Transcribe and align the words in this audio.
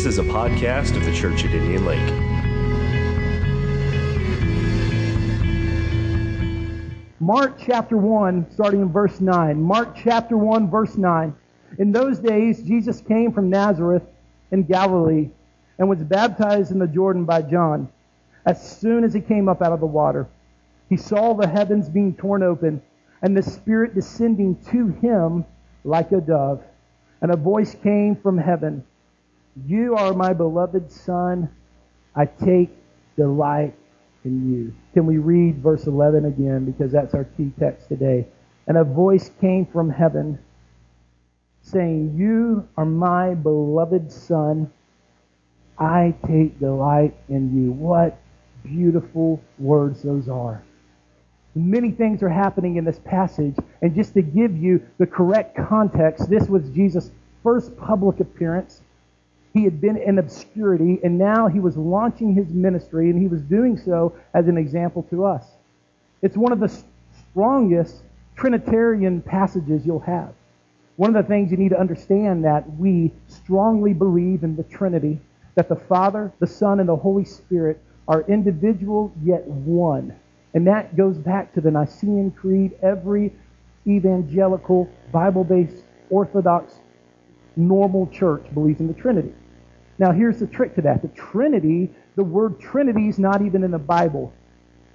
This 0.00 0.18
is 0.18 0.18
a 0.18 0.32
podcast 0.32 0.96
of 0.96 1.04
the 1.04 1.12
Church 1.12 1.44
at 1.44 1.50
Indian 1.50 1.84
Lake. 1.84 2.00
Mark 7.20 7.58
chapter 7.58 7.98
1, 7.98 8.50
starting 8.50 8.80
in 8.80 8.90
verse 8.90 9.20
9. 9.20 9.60
Mark 9.60 9.94
chapter 9.94 10.38
1, 10.38 10.70
verse 10.70 10.96
9. 10.96 11.36
In 11.76 11.92
those 11.92 12.18
days, 12.18 12.62
Jesus 12.62 13.02
came 13.02 13.30
from 13.30 13.50
Nazareth 13.50 14.04
in 14.52 14.62
Galilee 14.62 15.28
and 15.78 15.86
was 15.86 15.98
baptized 15.98 16.72
in 16.72 16.78
the 16.78 16.86
Jordan 16.86 17.26
by 17.26 17.42
John. 17.42 17.86
As 18.46 18.80
soon 18.80 19.04
as 19.04 19.12
he 19.12 19.20
came 19.20 19.50
up 19.50 19.60
out 19.60 19.72
of 19.72 19.80
the 19.80 19.86
water, 19.86 20.26
he 20.88 20.96
saw 20.96 21.34
the 21.34 21.46
heavens 21.46 21.90
being 21.90 22.14
torn 22.14 22.42
open 22.42 22.80
and 23.20 23.36
the 23.36 23.42
Spirit 23.42 23.94
descending 23.94 24.56
to 24.70 24.88
him 25.06 25.44
like 25.84 26.10
a 26.12 26.22
dove. 26.22 26.62
And 27.20 27.30
a 27.30 27.36
voice 27.36 27.74
came 27.74 28.16
from 28.16 28.38
heaven 28.38 28.82
You 29.56 29.96
are 29.96 30.14
my 30.14 30.32
beloved 30.32 30.90
Son. 30.90 31.50
I 32.14 32.26
take 32.26 32.70
delight 33.16 33.74
in 34.24 34.52
you. 34.52 34.74
Can 34.94 35.06
we 35.06 35.18
read 35.18 35.62
verse 35.62 35.86
11 35.86 36.24
again? 36.24 36.64
Because 36.64 36.92
that's 36.92 37.14
our 37.14 37.24
key 37.24 37.52
text 37.58 37.88
today. 37.88 38.26
And 38.66 38.76
a 38.76 38.84
voice 38.84 39.30
came 39.40 39.66
from 39.66 39.90
heaven 39.90 40.38
saying, 41.62 42.14
You 42.16 42.68
are 42.76 42.84
my 42.84 43.34
beloved 43.34 44.10
Son. 44.10 44.70
I 45.78 46.14
take 46.26 46.60
delight 46.60 47.16
in 47.28 47.56
you. 47.56 47.72
What 47.72 48.20
beautiful 48.62 49.40
words 49.58 50.02
those 50.02 50.28
are. 50.28 50.62
Many 51.54 51.90
things 51.90 52.22
are 52.22 52.28
happening 52.28 52.76
in 52.76 52.84
this 52.84 53.00
passage, 53.04 53.56
and 53.82 53.94
just 53.94 54.14
to 54.14 54.22
give 54.22 54.56
you 54.56 54.86
the 54.98 55.06
correct 55.06 55.56
context, 55.56 56.30
this 56.30 56.48
was 56.48 56.68
Jesus' 56.70 57.10
first 57.42 57.76
public 57.76 58.20
appearance. 58.20 58.82
He 59.52 59.64
had 59.64 59.80
been 59.80 59.96
in 59.96 60.18
obscurity, 60.18 61.00
and 61.02 61.18
now 61.18 61.48
he 61.48 61.58
was 61.58 61.76
launching 61.76 62.34
his 62.34 62.48
ministry, 62.50 63.10
and 63.10 63.20
he 63.20 63.26
was 63.26 63.42
doing 63.42 63.76
so 63.76 64.14
as 64.32 64.46
an 64.46 64.56
example 64.56 65.02
to 65.10 65.24
us. 65.24 65.44
It's 66.22 66.36
one 66.36 66.52
of 66.52 66.60
the 66.60 66.72
strongest 67.30 68.02
Trinitarian 68.36 69.22
passages 69.22 69.84
you'll 69.84 70.00
have. 70.00 70.32
One 70.96 71.16
of 71.16 71.22
the 71.22 71.28
things 71.28 71.50
you 71.50 71.56
need 71.56 71.70
to 71.70 71.80
understand 71.80 72.44
that 72.44 72.64
we 72.78 73.12
strongly 73.26 73.92
believe 73.92 74.44
in 74.44 74.54
the 74.54 74.62
Trinity, 74.64 75.18
that 75.54 75.68
the 75.68 75.76
Father, 75.76 76.32
the 76.38 76.46
Son, 76.46 76.78
and 76.78 76.88
the 76.88 76.96
Holy 76.96 77.24
Spirit 77.24 77.80
are 78.06 78.22
individual 78.22 79.12
yet 79.24 79.46
one. 79.46 80.14
And 80.54 80.66
that 80.66 80.96
goes 80.96 81.16
back 81.16 81.54
to 81.54 81.60
the 81.60 81.70
Nicene 81.70 82.30
Creed. 82.30 82.72
Every 82.82 83.32
evangelical, 83.86 84.88
Bible 85.12 85.44
based, 85.44 85.84
Orthodox, 86.10 86.74
normal 87.56 88.06
church 88.08 88.44
believes 88.52 88.80
in 88.80 88.86
the 88.86 88.94
Trinity. 88.94 89.32
Now, 90.00 90.12
here's 90.12 90.40
the 90.40 90.46
trick 90.46 90.74
to 90.76 90.80
that. 90.82 91.02
The 91.02 91.08
Trinity, 91.08 91.90
the 92.16 92.24
word 92.24 92.58
Trinity 92.58 93.08
is 93.08 93.18
not 93.18 93.42
even 93.42 93.62
in 93.62 93.70
the 93.70 93.78
Bible. 93.78 94.32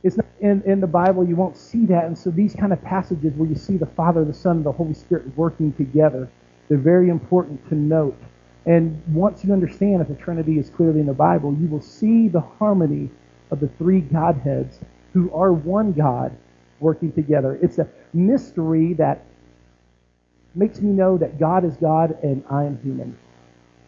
It's 0.02 0.18
not 0.18 0.26
in, 0.42 0.64
in 0.66 0.82
the 0.82 0.88
Bible. 0.88 1.24
You 1.24 1.36
won't 1.36 1.56
see 1.56 1.86
that. 1.86 2.06
And 2.06 2.18
so 2.18 2.32
these 2.32 2.56
kind 2.56 2.74
of 2.74 2.84
passages 2.84 3.32
where 3.36 3.48
you 3.48 3.54
see 3.54 3.78
the 3.78 3.86
Father, 3.86 4.26
the 4.26 4.34
Son, 4.34 4.58
and 4.58 4.66
the 4.66 4.72
Holy 4.72 4.96
Spirit 4.96 5.26
working 5.38 5.74
together, 5.74 6.28
they're 6.68 6.80
very 6.80 7.10
important 7.10 7.70
to 7.70 7.76
note. 7.76 8.18
And 8.66 9.00
once 9.14 9.46
you 9.46 9.54
understand 9.54 10.00
that 10.00 10.08
the 10.08 10.16
Trinity 10.16 10.58
is 10.58 10.72
clearly 10.72 11.02
in 11.02 11.06
the 11.06 11.14
Bible, 11.14 11.54
you 11.54 11.68
will 11.68 11.82
see 11.82 12.28
the 12.28 12.42
harmony 12.42 13.12
of 13.52 13.60
the 13.60 13.68
three 13.78 14.02
Godheads 14.02 14.80
who 15.14 15.32
are 15.36 15.54
one 15.54 15.92
God 15.94 16.36
working 16.80 17.12
together. 17.12 17.60
It's 17.62 17.78
a 17.78 17.88
mystery 18.12 18.94
that 18.94 19.24
makes 20.56 20.82
me 20.82 20.92
know 20.92 21.16
that 21.20 21.40
God 21.40 21.64
is 21.64 21.78
God 21.78 22.18
and 22.24 22.44
I 22.50 22.64
am 22.64 22.80
human. 22.82 23.16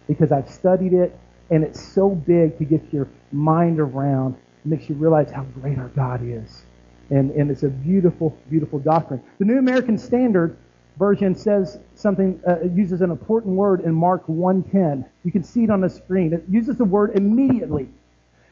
Because 0.07 0.31
I've 0.31 0.49
studied 0.49 0.93
it 0.93 1.17
and 1.49 1.63
it's 1.63 1.81
so 1.81 2.09
big 2.09 2.57
to 2.57 2.65
get 2.65 2.81
your 2.91 3.07
mind 3.31 3.79
around. 3.79 4.35
It 4.35 4.69
makes 4.69 4.89
you 4.89 4.95
realize 4.95 5.31
how 5.31 5.43
great 5.43 5.77
our 5.77 5.89
God 5.89 6.21
is. 6.23 6.63
And, 7.09 7.31
and 7.31 7.49
it's 7.49 7.63
a 7.63 7.69
beautiful, 7.69 8.37
beautiful 8.49 8.79
doctrine. 8.79 9.21
The 9.39 9.45
New 9.45 9.59
American 9.59 9.97
Standard 9.97 10.57
version 10.97 11.35
says 11.35 11.79
something, 11.95 12.41
uh, 12.47 12.63
uses 12.73 13.01
an 13.01 13.11
important 13.11 13.55
word 13.55 13.81
in 13.81 13.93
Mark 13.93 14.25
1.10. 14.27 15.05
You 15.23 15.31
can 15.31 15.43
see 15.43 15.63
it 15.63 15.69
on 15.69 15.81
the 15.81 15.89
screen. 15.89 16.33
It 16.33 16.43
uses 16.49 16.77
the 16.77 16.85
word 16.85 17.15
immediately. 17.15 17.87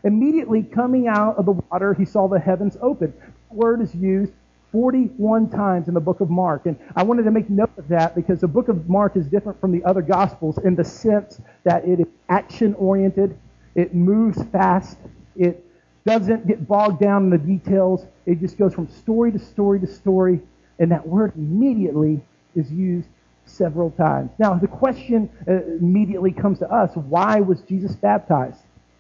Immediately 0.03 0.63
coming 0.63 1.07
out 1.07 1.37
of 1.37 1.45
the 1.45 1.53
water, 1.53 1.93
he 1.93 2.05
saw 2.05 2.27
the 2.27 2.39
heavens 2.39 2.77
open. 2.81 3.13
The 3.49 3.55
word 3.55 3.81
is 3.81 3.93
used 3.95 4.31
41 4.75 5.49
times 5.51 5.87
in 5.87 5.93
the 5.93 6.01
book 6.01 6.19
of 6.19 6.29
Mark. 6.29 6.65
And 6.65 6.77
I 6.97 7.03
wanted 7.03 7.23
to 7.23 7.31
make 7.31 7.49
note 7.49 7.71
of 7.77 7.87
that 7.87 8.13
because 8.13 8.41
the 8.41 8.47
book 8.49 8.67
of 8.67 8.89
Mark 8.89 9.15
is 9.15 9.25
different 9.25 9.61
from 9.61 9.71
the 9.71 9.81
other 9.85 10.01
gospels 10.01 10.57
in 10.65 10.75
the 10.75 10.83
sense 10.83 11.39
that 11.63 11.87
it 11.87 12.01
is 12.01 12.07
action 12.27 12.73
oriented, 12.73 13.37
it 13.75 13.95
moves 13.95 14.43
fast, 14.51 14.97
it 15.37 15.65
doesn't 16.05 16.45
get 16.45 16.67
bogged 16.67 16.99
down 16.99 17.23
in 17.23 17.29
the 17.29 17.37
details. 17.37 18.05
It 18.25 18.41
just 18.41 18.57
goes 18.57 18.73
from 18.73 18.89
story 18.89 19.31
to 19.31 19.39
story 19.39 19.79
to 19.79 19.87
story. 19.87 20.41
And 20.77 20.91
that 20.91 21.07
word 21.07 21.31
immediately 21.37 22.19
is 22.53 22.69
used 22.69 23.07
several 23.45 23.91
times. 23.91 24.29
Now, 24.39 24.55
the 24.55 24.67
question 24.67 25.29
uh, 25.47 25.53
immediately 25.79 26.33
comes 26.33 26.59
to 26.59 26.69
us 26.69 26.91
why 26.95 27.39
was 27.39 27.61
Jesus 27.61 27.95
baptized? 27.95 28.59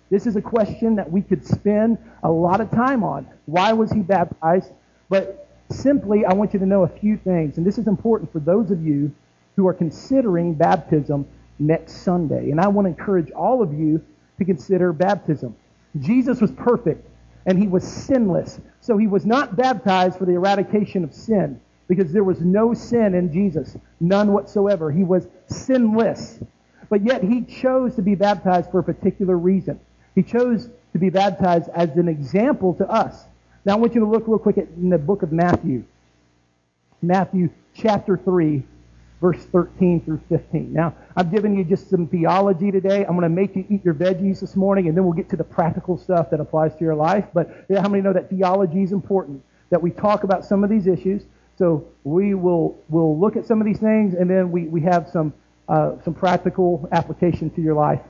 This 0.09 0.25
is 0.25 0.37
a 0.37 0.41
question 0.41 0.95
that 0.95 1.11
we 1.11 1.21
could 1.21 1.45
spend 1.45 1.97
a 2.23 2.31
lot 2.31 2.61
of 2.61 2.71
time 2.71 3.03
on. 3.03 3.27
Why 3.45 3.73
was 3.73 3.91
he 3.91 3.99
baptized? 3.99 4.71
But 5.09 5.44
simply, 5.71 6.25
I 6.25 6.33
want 6.33 6.53
you 6.53 6.59
to 6.59 6.65
know 6.65 6.83
a 6.83 6.87
few 6.87 7.17
things. 7.17 7.57
And 7.57 7.65
this 7.65 7.77
is 7.77 7.87
important 7.87 8.31
for 8.31 8.39
those 8.39 8.71
of 8.71 8.85
you 8.85 9.13
who 9.55 9.67
are 9.67 9.73
considering 9.73 10.53
baptism 10.53 11.27
next 11.59 12.03
Sunday. 12.03 12.51
And 12.51 12.59
I 12.59 12.67
want 12.67 12.85
to 12.85 12.89
encourage 12.89 13.31
all 13.31 13.61
of 13.61 13.73
you 13.73 14.03
to 14.37 14.45
consider 14.45 14.93
baptism. 14.93 15.55
Jesus 15.99 16.41
was 16.41 16.51
perfect 16.51 17.07
and 17.45 17.57
he 17.57 17.67
was 17.67 17.83
sinless. 17.83 18.59
So 18.81 18.97
he 18.97 19.07
was 19.07 19.25
not 19.25 19.55
baptized 19.55 20.17
for 20.17 20.25
the 20.25 20.33
eradication 20.33 21.03
of 21.03 21.13
sin 21.13 21.59
because 21.87 22.11
there 22.11 22.23
was 22.23 22.41
no 22.41 22.73
sin 22.73 23.13
in 23.13 23.31
Jesus, 23.31 23.77
none 23.99 24.33
whatsoever. 24.33 24.91
He 24.91 25.03
was 25.03 25.27
sinless. 25.47 26.39
But 26.89 27.03
yet 27.03 27.23
he 27.23 27.43
chose 27.43 27.95
to 27.95 28.01
be 28.01 28.15
baptized 28.15 28.71
for 28.71 28.79
a 28.79 28.83
particular 28.83 29.37
reason. 29.37 29.79
He 30.15 30.23
chose 30.23 30.69
to 30.93 30.99
be 30.99 31.09
baptized 31.09 31.69
as 31.73 31.89
an 31.97 32.07
example 32.07 32.73
to 32.75 32.89
us. 32.89 33.25
Now 33.65 33.73
I 33.73 33.75
want 33.77 33.95
you 33.95 34.01
to 34.01 34.07
look 34.07 34.27
real 34.27 34.37
quick 34.37 34.59
at 34.59 34.67
in 34.77 34.89
the 34.89 34.97
book 34.99 35.23
of 35.23 35.31
Matthew. 35.31 35.83
Matthew 37.01 37.49
chapter 37.73 38.15
3, 38.15 38.63
verse 39.19 39.43
13 39.45 40.01
through 40.05 40.21
15. 40.29 40.71
Now, 40.71 40.95
I've 41.17 41.31
given 41.31 41.57
you 41.57 41.63
just 41.63 41.89
some 41.89 42.07
theology 42.07 42.71
today. 42.71 43.05
I'm 43.05 43.17
going 43.17 43.23
to 43.23 43.29
make 43.29 43.55
you 43.55 43.65
eat 43.69 43.83
your 43.83 43.95
veggies 43.95 44.39
this 44.39 44.55
morning, 44.55 44.87
and 44.87 44.95
then 44.95 45.03
we'll 45.03 45.13
get 45.13 45.29
to 45.29 45.35
the 45.35 45.43
practical 45.43 45.97
stuff 45.97 46.29
that 46.29 46.39
applies 46.39 46.75
to 46.75 46.81
your 46.83 46.93
life. 46.93 47.25
But 47.33 47.65
how 47.69 47.89
many 47.89 48.03
know 48.03 48.13
that 48.13 48.29
theology 48.29 48.83
is 48.83 48.91
important? 48.91 49.43
That 49.71 49.81
we 49.81 49.89
talk 49.89 50.23
about 50.23 50.45
some 50.45 50.63
of 50.63 50.69
these 50.69 50.85
issues. 50.85 51.23
So 51.57 51.87
we 52.03 52.35
will 52.35 52.77
will 52.89 53.17
look 53.19 53.35
at 53.35 53.45
some 53.45 53.61
of 53.61 53.65
these 53.65 53.79
things, 53.79 54.13
and 54.13 54.29
then 54.29 54.51
we, 54.51 54.65
we 54.67 54.81
have 54.81 55.09
some 55.09 55.33
uh, 55.67 55.93
some 56.03 56.13
practical 56.13 56.87
application 56.91 57.49
to 57.51 57.61
your 57.61 57.73
life. 57.73 58.01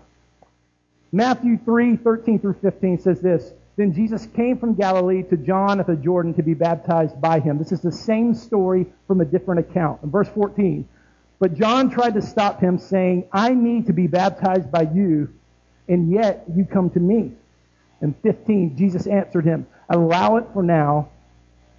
Matthew 1.14 1.58
3, 1.64 1.96
13 1.96 2.40
through 2.40 2.56
15 2.62 3.00
says 3.00 3.22
this. 3.22 3.54
Then 3.78 3.94
Jesus 3.94 4.26
came 4.36 4.58
from 4.58 4.76
Galilee 4.76 5.24
to 5.24 5.38
John 5.38 5.80
at 5.80 5.88
the 5.88 5.96
Jordan 5.96 6.34
to 6.36 6.44
be 6.44 6.54
baptized 6.54 7.20
by 7.20 7.40
him. 7.40 7.58
This 7.58 7.74
is 7.74 7.82
the 7.82 7.92
same 7.92 8.34
story 8.34 8.86
from 9.08 9.20
a 9.20 9.26
different 9.26 9.60
account. 9.60 10.02
In 10.04 10.12
verse 10.12 10.30
14, 10.30 10.88
but 11.40 11.56
John 11.56 11.90
tried 11.90 12.14
to 12.14 12.22
stop 12.22 12.62
him, 12.62 12.78
saying, 12.78 13.28
I 13.34 13.54
need 13.54 13.88
to 13.88 13.94
be 13.94 14.08
baptized 14.08 14.72
by 14.72 14.84
you, 14.94 15.34
and 15.90 16.10
yet 16.10 16.46
you 16.56 16.66
come 16.66 16.90
to 16.92 17.00
me. 17.00 17.34
And 18.00 18.16
15, 18.24 18.78
Jesus 18.78 19.08
answered 19.08 19.46
him, 19.46 19.68
Allow 19.90 20.38
it 20.38 20.46
for 20.54 20.64
now. 20.64 21.10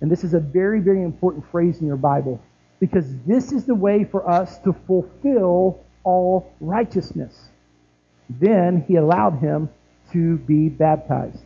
And 0.00 0.10
this 0.10 0.24
is 0.24 0.34
a 0.34 0.40
very, 0.40 0.80
very 0.80 1.02
important 1.02 1.50
phrase 1.50 1.80
in 1.80 1.86
your 1.86 1.96
Bible, 1.96 2.40
because 2.80 3.06
this 3.26 3.52
is 3.52 3.64
the 3.64 3.74
way 3.74 4.04
for 4.04 4.28
us 4.28 4.58
to 4.58 4.74
fulfill 4.86 5.80
all 6.04 6.52
righteousness. 6.60 7.48
Then 8.28 8.84
he 8.86 8.96
allowed 8.96 9.38
him 9.38 9.70
to 10.12 10.36
be 10.36 10.68
baptized. 10.68 11.45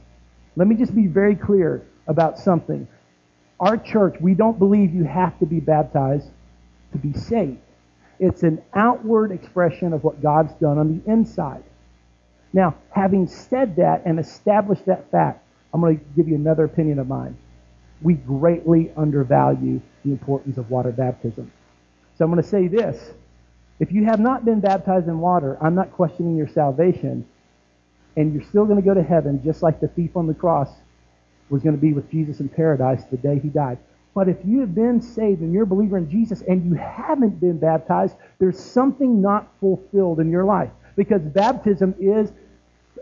Let 0.60 0.68
me 0.68 0.76
just 0.76 0.94
be 0.94 1.06
very 1.06 1.36
clear 1.36 1.86
about 2.06 2.38
something. 2.38 2.86
Our 3.60 3.78
church, 3.78 4.16
we 4.20 4.34
don't 4.34 4.58
believe 4.58 4.94
you 4.94 5.04
have 5.04 5.38
to 5.38 5.46
be 5.46 5.58
baptized 5.58 6.28
to 6.92 6.98
be 6.98 7.14
saved. 7.14 7.56
It's 8.18 8.42
an 8.42 8.60
outward 8.74 9.32
expression 9.32 9.94
of 9.94 10.04
what 10.04 10.20
God's 10.20 10.52
done 10.60 10.76
on 10.76 10.98
the 10.98 11.10
inside. 11.10 11.64
Now, 12.52 12.74
having 12.90 13.26
said 13.26 13.76
that 13.76 14.02
and 14.04 14.20
established 14.20 14.84
that 14.84 15.10
fact, 15.10 15.42
I'm 15.72 15.80
going 15.80 15.98
to 15.98 16.04
give 16.14 16.28
you 16.28 16.34
another 16.34 16.64
opinion 16.64 16.98
of 16.98 17.08
mine. 17.08 17.38
We 18.02 18.12
greatly 18.12 18.92
undervalue 18.98 19.80
the 20.04 20.10
importance 20.10 20.58
of 20.58 20.68
water 20.68 20.92
baptism. 20.92 21.50
So 22.18 22.26
I'm 22.26 22.30
going 22.30 22.42
to 22.42 22.46
say 22.46 22.68
this. 22.68 23.14
If 23.78 23.92
you 23.92 24.04
have 24.04 24.20
not 24.20 24.44
been 24.44 24.60
baptized 24.60 25.08
in 25.08 25.20
water, 25.20 25.56
I'm 25.62 25.74
not 25.74 25.90
questioning 25.90 26.36
your 26.36 26.48
salvation, 26.48 27.26
and 28.16 28.34
you're 28.34 28.44
still 28.44 28.64
going 28.64 28.80
to 28.80 28.86
go 28.86 28.94
to 28.94 29.02
heaven 29.02 29.40
just 29.42 29.62
like 29.62 29.80
the 29.80 29.88
thief 29.88 30.16
on 30.16 30.26
the 30.26 30.34
cross 30.34 30.70
was 31.48 31.62
going 31.62 31.74
to 31.74 31.80
be 31.80 31.92
with 31.92 32.10
Jesus 32.10 32.40
in 32.40 32.48
paradise 32.48 33.02
the 33.10 33.16
day 33.16 33.38
he 33.38 33.48
died. 33.48 33.78
But 34.14 34.28
if 34.28 34.38
you 34.44 34.60
have 34.60 34.74
been 34.74 35.00
saved 35.00 35.40
and 35.40 35.52
you're 35.52 35.62
a 35.62 35.66
believer 35.66 35.96
in 35.96 36.10
Jesus 36.10 36.42
and 36.42 36.64
you 36.64 36.74
haven't 36.74 37.40
been 37.40 37.58
baptized, 37.58 38.16
there's 38.38 38.58
something 38.58 39.20
not 39.22 39.48
fulfilled 39.60 40.20
in 40.20 40.30
your 40.30 40.44
life. 40.44 40.70
because 40.96 41.22
baptism 41.22 41.94
is 41.98 42.32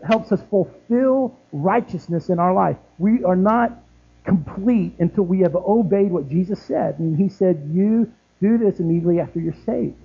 helps 0.07 0.31
us 0.31 0.41
fulfill 0.49 1.35
righteousness 1.51 2.29
in 2.29 2.39
our 2.39 2.53
life. 2.53 2.77
We 2.97 3.23
are 3.25 3.35
not 3.35 3.83
complete 4.23 4.93
until 4.99 5.25
we 5.25 5.39
have 5.41 5.55
obeyed 5.55 6.11
what 6.11 6.29
Jesus 6.29 6.61
said. 6.61 6.99
And 6.99 7.17
he 7.17 7.27
said, 7.27 7.69
You 7.73 8.11
do 8.41 8.57
this 8.57 8.79
immediately 8.79 9.19
after 9.19 9.39
you're 9.39 9.53
saved. 9.65 9.95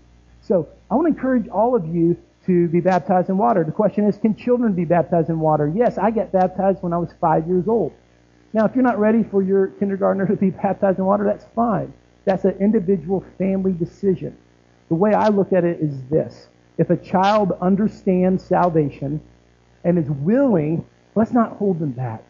So 0.40 0.68
I 0.90 0.94
want 0.94 1.06
to 1.06 1.14
encourage 1.14 1.48
all 1.48 1.76
of 1.76 1.86
you 1.86 2.16
to 2.46 2.68
be 2.68 2.80
baptized 2.80 3.28
in 3.28 3.38
water. 3.38 3.64
The 3.64 3.72
question 3.72 4.06
is, 4.06 4.16
can 4.16 4.36
children 4.36 4.72
be 4.72 4.84
baptized 4.84 5.28
in 5.28 5.40
water? 5.40 5.72
Yes, 5.74 5.98
I 5.98 6.10
got 6.10 6.32
baptized 6.32 6.82
when 6.82 6.92
I 6.92 6.98
was 6.98 7.10
five 7.20 7.46
years 7.46 7.68
old. 7.68 7.92
Now, 8.52 8.64
if 8.64 8.74
you're 8.74 8.84
not 8.84 8.98
ready 8.98 9.22
for 9.22 9.42
your 9.42 9.68
kindergartner 9.68 10.26
to 10.26 10.36
be 10.36 10.50
baptized 10.62 10.98
in 10.98 11.04
water, 11.04 11.24
that's 11.24 11.46
fine. 11.56 11.92
That's 12.24 12.44
an 12.44 12.56
individual 12.60 13.24
family 13.38 13.72
decision. 13.72 14.36
The 14.88 14.94
way 14.94 15.12
I 15.12 15.28
look 15.28 15.52
at 15.52 15.64
it 15.64 15.80
is 15.80 16.02
this. 16.10 16.48
If 16.78 16.90
a 16.90 16.96
child 16.96 17.52
understands 17.60 18.44
salvation 18.44 19.20
and 19.84 19.98
is 19.98 20.10
willing, 20.10 20.84
let's 21.14 21.32
not 21.32 21.56
hold 21.56 21.78
them 21.78 21.92
back. 21.92 22.22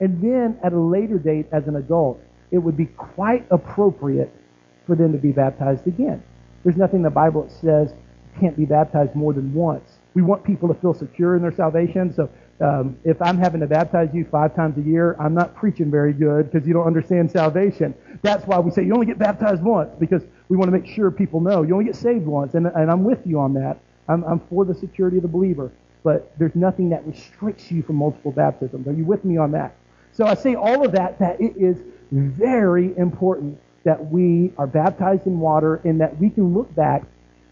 And 0.00 0.22
then 0.22 0.58
at 0.62 0.72
a 0.72 0.80
later 0.80 1.18
date, 1.18 1.46
as 1.52 1.66
an 1.68 1.76
adult, 1.76 2.20
it 2.50 2.58
would 2.58 2.76
be 2.76 2.86
quite 2.86 3.46
appropriate 3.50 4.32
for 4.86 4.94
them 4.94 5.12
to 5.12 5.18
be 5.18 5.32
baptized 5.32 5.86
again. 5.86 6.22
There's 6.62 6.76
nothing 6.76 6.98
in 6.98 7.04
the 7.04 7.10
Bible 7.10 7.44
that 7.44 7.52
says 7.52 7.94
can't 8.38 8.56
be 8.56 8.64
baptized 8.64 9.14
more 9.14 9.32
than 9.32 9.52
once. 9.52 9.98
We 10.14 10.22
want 10.22 10.44
people 10.44 10.68
to 10.68 10.74
feel 10.80 10.94
secure 10.94 11.36
in 11.36 11.42
their 11.42 11.52
salvation. 11.52 12.12
So 12.14 12.30
um, 12.60 12.96
if 13.04 13.20
I'm 13.20 13.38
having 13.38 13.60
to 13.60 13.66
baptize 13.66 14.08
you 14.14 14.26
five 14.30 14.54
times 14.54 14.78
a 14.78 14.80
year, 14.80 15.14
I'm 15.20 15.34
not 15.34 15.54
preaching 15.54 15.90
very 15.90 16.12
good 16.12 16.50
because 16.50 16.66
you 16.66 16.72
don't 16.72 16.86
understand 16.86 17.30
salvation. 17.30 17.94
That's 18.22 18.46
why 18.46 18.58
we 18.58 18.70
say 18.70 18.84
you 18.84 18.94
only 18.94 19.06
get 19.06 19.18
baptized 19.18 19.62
once 19.62 19.90
because 19.98 20.22
we 20.48 20.56
want 20.56 20.68
to 20.68 20.78
make 20.78 20.86
sure 20.86 21.10
people 21.10 21.40
know 21.40 21.62
you 21.62 21.74
only 21.74 21.84
get 21.84 21.96
saved 21.96 22.24
once. 22.24 22.54
And, 22.54 22.66
and 22.66 22.90
I'm 22.90 23.04
with 23.04 23.26
you 23.26 23.38
on 23.40 23.52
that. 23.54 23.78
I'm, 24.08 24.24
I'm 24.24 24.40
for 24.48 24.64
the 24.64 24.74
security 24.74 25.18
of 25.18 25.22
the 25.22 25.28
believer. 25.28 25.70
But 26.02 26.32
there's 26.38 26.54
nothing 26.54 26.88
that 26.90 27.04
restricts 27.06 27.70
you 27.70 27.82
from 27.82 27.96
multiple 27.96 28.30
baptisms. 28.30 28.86
Are 28.86 28.92
you 28.92 29.04
with 29.04 29.24
me 29.24 29.36
on 29.36 29.50
that? 29.52 29.74
So 30.12 30.24
I 30.24 30.34
say 30.34 30.54
all 30.54 30.86
of 30.86 30.92
that, 30.92 31.18
that 31.18 31.40
it 31.40 31.56
is 31.56 31.78
very 32.12 32.96
important 32.96 33.58
that 33.84 34.10
we 34.10 34.52
are 34.56 34.66
baptized 34.66 35.26
in 35.26 35.38
water 35.38 35.80
and 35.84 36.00
that 36.00 36.18
we 36.18 36.30
can 36.30 36.54
look 36.54 36.74
back 36.74 37.04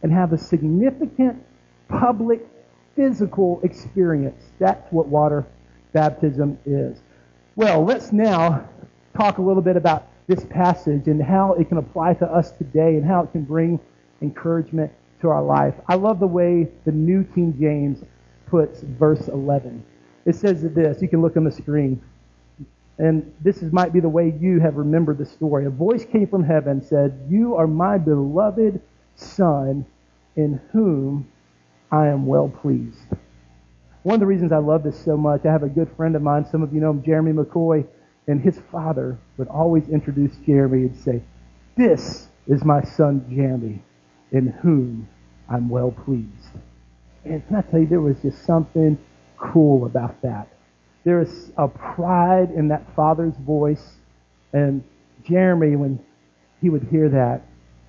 and 0.04 0.12
have 0.12 0.34
a 0.34 0.38
significant 0.38 1.42
public 1.88 2.46
physical 2.94 3.58
experience. 3.64 4.44
That's 4.60 4.92
what 4.92 5.08
water 5.08 5.46
baptism 5.94 6.58
is. 6.66 7.00
Well, 7.56 7.82
let's 7.82 8.12
now 8.12 8.68
talk 9.16 9.38
a 9.38 9.42
little 9.42 9.62
bit 9.62 9.76
about 9.76 10.08
this 10.26 10.44
passage 10.44 11.06
and 11.06 11.22
how 11.22 11.54
it 11.54 11.70
can 11.70 11.78
apply 11.78 12.14
to 12.14 12.26
us 12.26 12.52
today 12.52 12.96
and 12.96 13.04
how 13.04 13.22
it 13.22 13.32
can 13.32 13.44
bring 13.44 13.80
encouragement 14.20 14.92
to 15.22 15.30
our 15.30 15.42
life. 15.42 15.74
I 15.88 15.94
love 15.94 16.20
the 16.20 16.26
way 16.26 16.68
the 16.84 16.92
New 16.92 17.24
King 17.24 17.56
James 17.58 18.04
puts 18.46 18.82
verse 18.82 19.28
11. 19.28 19.82
It 20.26 20.34
says 20.34 20.60
this, 20.62 21.00
you 21.00 21.08
can 21.08 21.22
look 21.22 21.38
on 21.38 21.44
the 21.44 21.50
screen. 21.50 22.02
And 22.98 23.32
this 23.42 23.62
is, 23.62 23.72
might 23.72 23.94
be 23.94 24.00
the 24.00 24.08
way 24.10 24.34
you 24.38 24.60
have 24.60 24.76
remembered 24.76 25.16
the 25.16 25.26
story. 25.26 25.64
A 25.64 25.70
voice 25.70 26.04
came 26.04 26.26
from 26.26 26.44
heaven 26.44 26.82
said, 26.82 27.26
You 27.30 27.54
are 27.56 27.66
my 27.66 27.96
beloved 27.96 28.82
Son, 29.16 29.86
in 30.36 30.60
whom 30.72 31.28
I 31.90 32.08
am 32.08 32.26
well 32.26 32.48
pleased. 32.48 33.06
One 34.02 34.14
of 34.14 34.20
the 34.20 34.26
reasons 34.26 34.52
I 34.52 34.58
love 34.58 34.82
this 34.82 35.02
so 35.02 35.16
much, 35.16 35.46
I 35.46 35.52
have 35.52 35.62
a 35.62 35.68
good 35.68 35.90
friend 35.96 36.14
of 36.16 36.22
mine, 36.22 36.44
some 36.50 36.62
of 36.62 36.72
you 36.74 36.80
know 36.80 36.90
him, 36.90 37.02
Jeremy 37.02 37.32
McCoy, 37.32 37.86
and 38.26 38.40
his 38.40 38.60
father 38.70 39.18
would 39.36 39.48
always 39.48 39.88
introduce 39.88 40.36
Jeremy 40.46 40.88
and 40.88 40.96
say, 40.96 41.22
This 41.76 42.28
is 42.46 42.64
my 42.64 42.82
son 42.82 43.24
Jeremy, 43.34 43.82
in 44.32 44.48
whom 44.48 45.08
I'm 45.48 45.68
well 45.68 45.90
pleased. 45.90 46.28
And 47.24 47.46
can 47.46 47.56
I 47.56 47.62
tell 47.62 47.80
you, 47.80 47.86
there 47.86 48.00
was 48.00 48.20
just 48.20 48.44
something 48.44 48.98
cool 49.38 49.86
about 49.86 50.20
that. 50.22 50.48
There 51.04 51.20
is 51.20 51.52
a 51.56 51.68
pride 51.68 52.50
in 52.50 52.68
that 52.68 52.84
father's 52.94 53.36
voice. 53.36 53.94
And 54.52 54.84
Jeremy, 55.24 55.76
when 55.76 56.00
he 56.60 56.70
would 56.70 56.84
hear 56.84 57.08
that, 57.10 57.42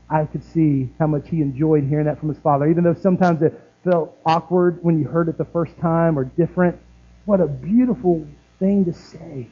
I 0.09 0.25
could 0.25 0.43
see 0.43 0.89
how 0.99 1.07
much 1.07 1.29
he 1.29 1.41
enjoyed 1.41 1.83
hearing 1.85 2.05
that 2.05 2.19
from 2.19 2.29
his 2.29 2.37
father, 2.39 2.67
even 2.67 2.83
though 2.83 2.93
sometimes 2.93 3.41
it 3.41 3.59
felt 3.83 4.17
awkward 4.25 4.79
when 4.83 4.99
you 4.99 5.05
heard 5.05 5.29
it 5.29 5.37
the 5.37 5.45
first 5.45 5.77
time 5.79 6.17
or 6.17 6.25
different. 6.25 6.77
What 7.25 7.41
a 7.41 7.47
beautiful 7.47 8.25
thing 8.59 8.85
to 8.85 8.93
say. 8.93 9.47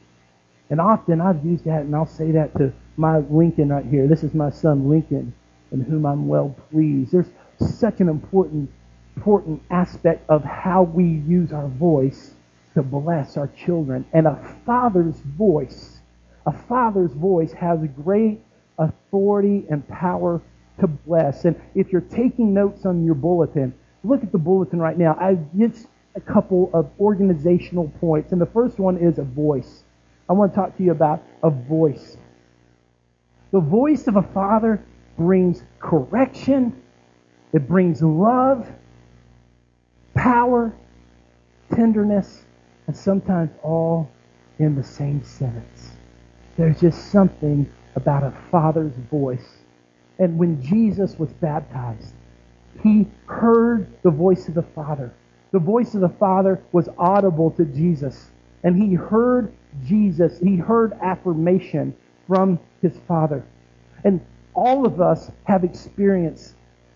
And 0.70 0.80
often 0.80 1.20
I've 1.20 1.44
used 1.44 1.64
that, 1.64 1.82
and 1.82 1.94
I'll 1.94 2.06
say 2.06 2.30
that 2.32 2.56
to 2.58 2.72
my 2.96 3.18
Lincoln 3.18 3.68
right 3.68 3.84
here. 3.84 4.06
This 4.06 4.22
is 4.22 4.34
my 4.34 4.50
son 4.50 4.88
Lincoln, 4.88 5.34
in 5.72 5.80
whom 5.80 6.06
I'm 6.06 6.28
well 6.28 6.56
pleased. 6.70 7.12
There's 7.12 7.30
such 7.58 8.00
an 8.00 8.08
important, 8.08 8.70
important 9.16 9.62
aspect 9.70 10.28
of 10.28 10.44
how 10.44 10.82
we 10.82 11.04
use 11.04 11.52
our 11.52 11.68
voice 11.68 12.34
to 12.74 12.82
bless 12.82 13.36
our 13.36 13.48
children. 13.48 14.04
And 14.12 14.26
a 14.26 14.56
father's 14.64 15.18
voice, 15.20 16.00
a 16.46 16.52
father's 16.52 17.12
voice 17.12 17.52
has 17.52 17.82
a 17.82 17.88
great 17.88 18.40
authority 18.78 19.64
and 19.70 19.86
power 19.88 20.40
to 20.80 20.86
bless. 20.86 21.44
And 21.44 21.60
if 21.74 21.90
you're 21.92 22.00
taking 22.00 22.52
notes 22.52 22.84
on 22.86 23.04
your 23.04 23.14
bulletin, 23.14 23.74
look 24.02 24.22
at 24.22 24.32
the 24.32 24.38
bulletin 24.38 24.78
right 24.78 24.98
now. 24.98 25.16
I 25.20 25.38
just 25.56 25.86
a 26.14 26.20
couple 26.20 26.70
of 26.72 26.90
organizational 27.00 27.88
points. 28.00 28.32
And 28.32 28.40
the 28.40 28.46
first 28.46 28.78
one 28.78 28.96
is 28.98 29.18
a 29.18 29.24
voice. 29.24 29.82
I 30.28 30.32
want 30.32 30.52
to 30.52 30.56
talk 30.56 30.76
to 30.76 30.82
you 30.82 30.92
about 30.92 31.22
a 31.42 31.50
voice. 31.50 32.16
The 33.50 33.60
voice 33.60 34.06
of 34.06 34.16
a 34.16 34.22
father 34.22 34.84
brings 35.16 35.62
correction, 35.78 36.82
it 37.52 37.68
brings 37.68 38.02
love, 38.02 38.68
power, 40.14 40.74
tenderness, 41.72 42.42
and 42.86 42.96
sometimes 42.96 43.50
all 43.62 44.10
in 44.58 44.74
the 44.74 44.82
same 44.82 45.22
sentence. 45.22 45.90
There's 46.56 46.80
just 46.80 47.12
something 47.12 47.70
about 47.96 48.22
a 48.22 48.32
father's 48.50 48.94
voice. 49.10 49.58
And 50.18 50.38
when 50.38 50.62
Jesus 50.62 51.18
was 51.18 51.32
baptized, 51.34 52.14
he 52.82 53.06
heard 53.26 53.88
the 54.02 54.10
voice 54.10 54.48
of 54.48 54.54
the 54.54 54.62
Father. 54.62 55.12
The 55.52 55.58
voice 55.58 55.94
of 55.94 56.00
the 56.00 56.08
Father 56.08 56.62
was 56.72 56.88
audible 56.98 57.50
to 57.52 57.64
Jesus. 57.64 58.30
And 58.62 58.80
he 58.80 58.94
heard 58.94 59.52
Jesus, 59.84 60.38
he 60.38 60.56
heard 60.56 60.92
affirmation 61.02 61.94
from 62.26 62.58
his 62.82 62.98
Father. 63.06 63.44
And 64.04 64.20
all 64.54 64.86
of 64.86 65.00
us 65.00 65.30
have 65.44 65.64
experienced 65.64 66.54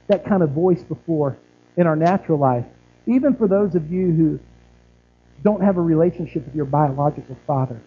that 0.09 0.25
kind 0.25 0.43
of 0.43 0.51
voice 0.51 0.83
before 0.83 1.39
in 1.77 1.87
our 1.87 1.97
natural 1.97 2.39
life. 2.39 2.65
Even 3.07 3.35
for 3.35 3.49
those 3.49 3.75
of 3.75 3.91
you 3.91 4.11
who 4.13 4.41
don't 5.45 5.63
have 5.63 5.77
a 5.77 5.81
relationship 5.81 6.45
with 6.45 6.55
your 6.55 6.65
biological 6.65 7.37
father, 7.47 7.81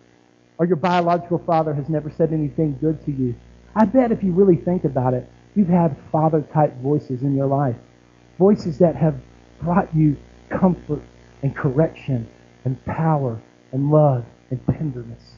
or 0.62 0.66
your 0.68 0.76
biological 0.76 1.40
father 1.40 1.74
has 1.74 1.90
never 1.90 2.12
said 2.12 2.32
anything 2.32 2.78
good 2.80 3.04
to 3.04 3.12
you, 3.12 3.34
I 3.76 3.86
bet 3.86 4.12
if 4.12 4.22
you 4.22 4.32
really 4.32 4.58
think 4.58 4.84
about 4.84 5.16
it, 5.16 5.28
you've 5.56 5.68
had 5.68 5.98
father 6.12 6.42
type 6.54 6.78
voices 6.84 7.24
in 7.24 7.36
your 7.36 7.48
life. 7.48 7.76
Voices 8.38 8.78
that 8.78 8.96
have 8.96 9.16
brought 9.60 9.90
you 9.96 10.16
comfort 10.52 11.02
and 11.42 11.56
correction 11.56 12.30
and 12.64 12.86
power 12.86 13.42
and 13.72 13.90
love 13.90 14.24
and 14.52 14.64
tenderness. 14.68 15.32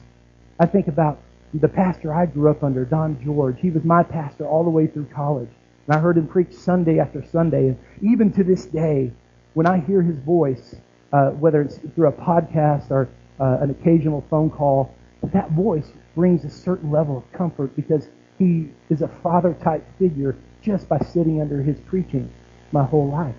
I 0.60 0.66
think 0.66 0.88
about 0.88 1.20
the 1.54 1.68
pastor 1.68 2.12
I 2.12 2.26
grew 2.26 2.50
up 2.50 2.62
under, 2.62 2.84
Don 2.84 3.18
George. 3.24 3.58
He 3.58 3.70
was 3.70 3.82
my 3.82 4.02
pastor 4.02 4.46
all 4.46 4.62
the 4.62 4.68
way 4.68 4.88
through 4.88 5.06
college. 5.06 5.48
And 5.86 5.96
I 5.96 6.00
heard 6.00 6.18
him 6.18 6.28
preach 6.28 6.52
Sunday 6.52 6.98
after 6.98 7.24
Sunday. 7.32 7.68
And 7.68 7.78
even 8.02 8.30
to 8.34 8.44
this 8.44 8.66
day, 8.66 9.10
when 9.54 9.66
I 9.66 9.80
hear 9.80 10.02
his 10.02 10.18
voice, 10.18 10.74
uh, 11.14 11.30
whether 11.30 11.62
it's 11.62 11.78
through 11.94 12.08
a 12.08 12.12
podcast 12.12 12.90
or 12.90 13.08
uh, 13.40 13.56
an 13.62 13.70
occasional 13.70 14.22
phone 14.28 14.50
call, 14.50 14.94
that 15.32 15.52
voice 15.52 15.90
brings 16.14 16.44
a 16.44 16.50
certain 16.50 16.90
level 16.90 17.18
of 17.18 17.32
comfort 17.32 17.74
because 17.76 18.08
he 18.38 18.68
is 18.90 19.02
a 19.02 19.08
father 19.08 19.54
type 19.62 19.86
figure 19.98 20.36
just 20.62 20.88
by 20.88 20.98
sitting 20.98 21.40
under 21.40 21.62
his 21.62 21.78
preaching 21.80 22.30
my 22.72 22.84
whole 22.84 23.08
life. 23.10 23.34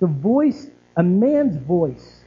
The 0.00 0.06
voice, 0.06 0.68
a 0.96 1.02
man's 1.02 1.56
voice, 1.56 2.20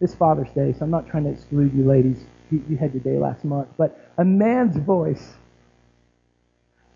this 0.00 0.14
Father's 0.14 0.50
Day, 0.50 0.72
so 0.72 0.84
I'm 0.84 0.90
not 0.90 1.08
trying 1.08 1.24
to 1.24 1.30
exclude 1.30 1.72
you 1.74 1.84
ladies. 1.84 2.24
You, 2.50 2.62
you 2.68 2.76
had 2.76 2.92
your 2.92 3.02
day 3.02 3.18
last 3.18 3.44
month. 3.44 3.68
But 3.76 4.10
a 4.18 4.24
man's 4.24 4.76
voice, 4.76 5.34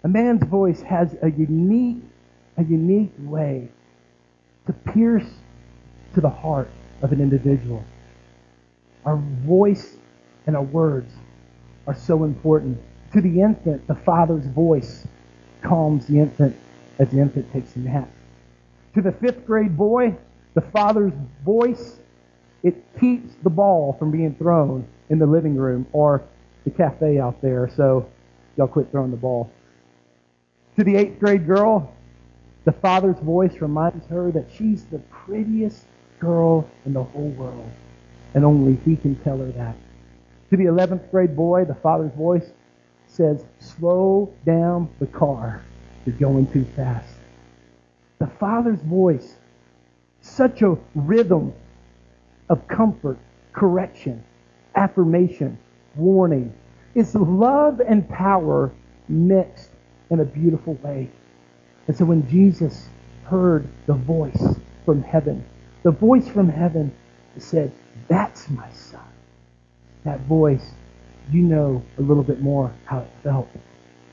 a 0.05 0.09
man's 0.09 0.45
voice 0.45 0.81
has 0.83 1.17
a 1.23 1.31
unique, 1.31 2.03
a 2.57 2.63
unique 2.63 3.13
way 3.19 3.69
to 4.67 4.73
pierce 4.73 5.29
to 6.15 6.21
the 6.21 6.31
heart 6.31 6.71
of 7.03 7.13
an 7.13 7.21
individual. 7.21 7.85
Our 9.05 9.17
voice 9.17 9.97
and 10.47 10.57
our 10.57 10.63
words 10.63 11.13
are 11.87 11.95
so 11.95 12.25
important. 12.25 12.79
To 13.13 13.21
the 13.21 13.41
infant, 13.41 13.87
the 13.87 13.95
father's 13.95 14.47
voice 14.47 15.07
calms 15.63 16.07
the 16.07 16.19
infant 16.19 16.57
as 16.99 17.11
the 17.11 17.21
infant 17.21 17.53
takes 17.53 17.75
a 17.77 17.81
nap. 17.81 18.09
To 18.95 19.03
the 19.03 19.13
fifth 19.13 19.47
grade 19.47 19.77
boy, 19.77 20.17
the 20.55 20.61
father's 20.61 21.13
voice, 21.45 21.99
it 22.63 22.75
keeps 22.99 23.35
the 23.43 23.51
ball 23.51 23.97
from 23.99 24.11
being 24.11 24.35
thrown 24.35 24.87
in 25.09 25.19
the 25.19 25.27
living 25.27 25.57
room 25.57 25.87
or 25.93 26.23
the 26.65 26.71
cafe 26.71 27.19
out 27.19 27.41
there. 27.41 27.71
So 27.77 28.09
y'all 28.57 28.69
quit 28.69 28.91
throwing 28.91 29.11
the 29.11 29.17
ball. 29.17 29.51
To 30.77 30.85
the 30.85 30.97
eighth 30.97 31.19
grade 31.19 31.47
girl, 31.47 31.93
The 32.65 32.73
father's 32.73 33.19
voice 33.21 33.61
reminds 33.61 34.07
her 34.09 34.31
that 34.33 34.47
she's 34.57 34.85
the 34.85 34.99
prettiest 34.99 35.85
girl 36.19 36.69
in 36.85 36.93
the 36.93 37.03
whole 37.03 37.31
world, 37.31 37.71
and 38.35 38.45
only 38.45 38.79
he 38.85 38.97
can 38.97 39.17
tell 39.17 39.39
her 39.39 39.51
that. 39.53 39.75
To 40.51 40.57
the 40.57 40.65
11th 40.65 41.11
grade 41.13 41.37
boy, 41.37 41.65
the 41.65 41.77
father's 41.77 42.13
voice 42.15 42.51
says, 43.07 43.45
Slow 43.61 44.35
down 44.45 44.89
the 44.99 45.07
car. 45.07 45.63
You're 46.05 46.17
going 46.17 46.51
too 46.53 46.65
fast. 46.77 47.15
The 48.19 48.27
father's 48.27 48.81
voice, 48.81 49.37
such 50.23 50.63
a 50.63 50.77
rhythm 50.97 51.53
of 52.49 52.67
comfort, 52.67 53.19
correction, 53.53 54.25
affirmation, 54.75 55.57
warning. 55.95 56.53
It's 56.97 57.15
love 57.15 57.81
and 57.81 58.09
power 58.09 58.73
mixed 59.09 59.71
in 60.11 60.19
a 60.19 60.25
beautiful 60.25 60.75
way. 60.83 61.09
And 61.87 61.97
so 61.97 62.05
when 62.05 62.29
Jesus 62.29 62.89
heard 63.25 63.69
the 63.87 63.95
voice 63.95 64.57
from 64.85 65.03
heaven, 65.03 65.45
the 65.85 65.93
voice 65.93 66.29
from 66.29 66.49
heaven 66.49 66.93
said, 67.39 67.71
That's 68.09 68.51
my 68.51 68.69
son. 68.73 68.90
That 70.05 70.21
voice, 70.21 70.73
you 71.31 71.43
know 71.43 71.83
a 71.99 72.03
little 72.03 72.23
bit 72.23 72.41
more 72.41 72.73
how 72.87 73.01
it 73.01 73.11
felt 73.23 73.49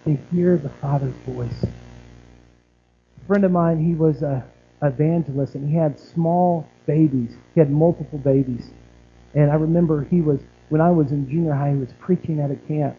to 0.05 0.15
hear 0.31 0.57
the 0.57 0.69
Father's 0.69 1.15
voice. 1.25 1.63
A 1.63 3.25
friend 3.27 3.43
of 3.43 3.51
mine, 3.51 3.83
he 3.83 3.95
was 3.95 4.21
a 4.21 4.45
evangelist 4.81 5.55
and 5.55 5.69
he 5.69 5.75
had 5.75 5.99
small 5.99 6.67
babies. 6.85 7.31
He 7.53 7.59
had 7.59 7.71
multiple 7.71 8.19
babies. 8.19 8.69
And 9.33 9.51
I 9.51 9.55
remember 9.55 10.03
he 10.03 10.21
was, 10.21 10.39
when 10.69 10.81
I 10.81 10.91
was 10.91 11.11
in 11.11 11.29
junior 11.29 11.53
high, 11.53 11.71
he 11.71 11.77
was 11.77 11.93
preaching 11.99 12.39
at 12.39 12.51
a 12.51 12.55
camp. 12.55 12.97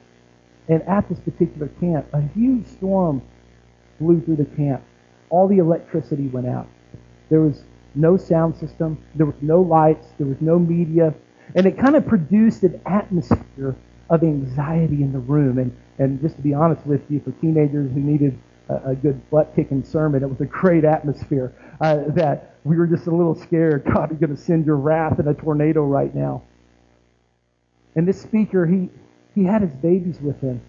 And 0.69 0.83
at 0.83 1.09
this 1.09 1.19
particular 1.21 1.69
camp, 1.81 2.07
a 2.13 2.21
huge 2.21 2.67
storm 2.67 3.23
blew 4.01 4.21
through 4.21 4.37
the 4.37 4.45
camp. 4.45 4.83
All 5.31 5.49
the 5.49 5.59
electricity 5.59 6.29
went 6.29 6.47
out. 6.47 6.69
There 7.31 7.41
was 7.41 7.63
no 7.95 8.17
sound 8.17 8.57
system. 8.57 9.03
There 9.15 9.27
was 9.27 9.41
no 9.41 9.61
lights. 9.61 10.09
There 10.19 10.27
was 10.27 10.41
no 10.41 10.59
media. 10.59 11.15
And 11.55 11.67
it 11.67 11.79
kind 11.79 11.97
of 11.97 12.07
produced 12.07 12.63
an 12.63 12.81
atmosphere 12.87 13.77
of 14.11 14.23
anxiety 14.23 15.03
in 15.03 15.13
the 15.13 15.19
room. 15.19 15.59
And, 15.59 15.77
and 15.99 16.21
just 16.21 16.37
to 16.37 16.43
be 16.43 16.55
honest 16.55 16.87
with 16.87 17.03
you, 17.11 17.21
for 17.21 17.33
teenagers 17.33 17.93
who 17.93 18.01
needed 18.01 18.39
a, 18.69 18.91
a 18.91 18.95
good 18.95 19.29
butt 19.31 19.53
kicking 19.55 19.85
sermon, 19.85 20.23
it 20.23 20.29
was 20.29 20.41
a 20.41 20.47
great 20.47 20.85
atmosphere 20.85 21.53
uh, 21.81 22.01
that 22.09 22.57
we 22.65 22.77
were 22.77 22.87
just 22.87 23.07
a 23.07 23.11
little 23.11 23.35
scared. 23.35 23.85
God, 23.93 24.11
you're 24.11 24.19
going 24.19 24.37
to 24.37 24.43
send 24.43 24.67
your 24.67 24.77
wrath 24.77 25.19
in 25.19 25.29
a 25.29 25.35
tornado 25.35 25.85
right 25.85 26.15
now. 26.15 26.43
And 27.95 28.07
this 28.07 28.21
speaker, 28.21 28.67
he, 28.67 28.89
he 29.35 29.45
had 29.45 29.63
his 29.63 29.73
babies 29.73 30.21
with 30.21 30.41
him. 30.41 30.61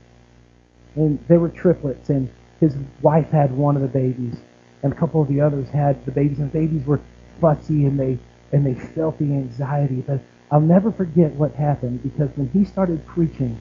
And 0.95 1.23
they 1.27 1.37
were 1.37 1.49
triplets. 1.49 2.09
And 2.09 2.29
his 2.59 2.75
wife 3.01 3.29
had 3.29 3.55
one 3.55 3.75
of 3.75 3.81
the 3.81 3.87
babies. 3.87 4.37
And 4.81 4.93
a 4.93 4.95
couple 4.95 5.21
of 5.21 5.27
the 5.27 5.41
others 5.41 5.69
had 5.69 6.03
the 6.05 6.11
babies. 6.11 6.39
And 6.39 6.51
the 6.51 6.59
babies 6.59 6.85
were 6.85 7.01
fussy 7.39 7.85
and 7.85 7.99
they, 7.99 8.17
and 8.51 8.65
they 8.65 8.73
felt 8.73 9.17
the 9.19 9.25
anxiety. 9.25 10.01
But 10.01 10.21
I'll 10.51 10.61
never 10.61 10.91
forget 10.91 11.31
what 11.33 11.53
happened 11.53 12.01
because 12.01 12.29
when 12.35 12.49
he 12.49 12.65
started 12.65 13.05
preaching 13.05 13.59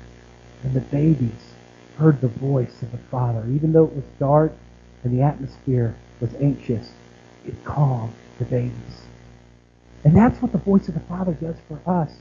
and 0.63 0.75
the 0.75 0.81
babies 0.81 1.55
heard 1.99 2.21
the 2.21 2.29
voice 2.29 2.83
of 2.83 2.93
the 2.93 2.99
Father, 3.11 3.45
even 3.51 3.73
though 3.73 3.85
it 3.85 3.93
was 3.93 4.05
dark 4.19 4.53
and 5.05 5.17
the 5.17 5.23
atmosphere 5.23 5.95
was 6.21 6.35
anxious, 6.41 6.91
it 7.47 7.63
calmed 7.65 8.15
the 8.39 8.45
babies. 8.47 9.03
And 10.05 10.17
that's 10.17 10.41
what 10.41 10.53
the 10.53 10.59
voice 10.59 10.89
of 10.89 10.95
the 10.95 11.01
Father 11.01 11.33
does 11.33 11.57
for 11.69 11.81
us. 11.87 12.13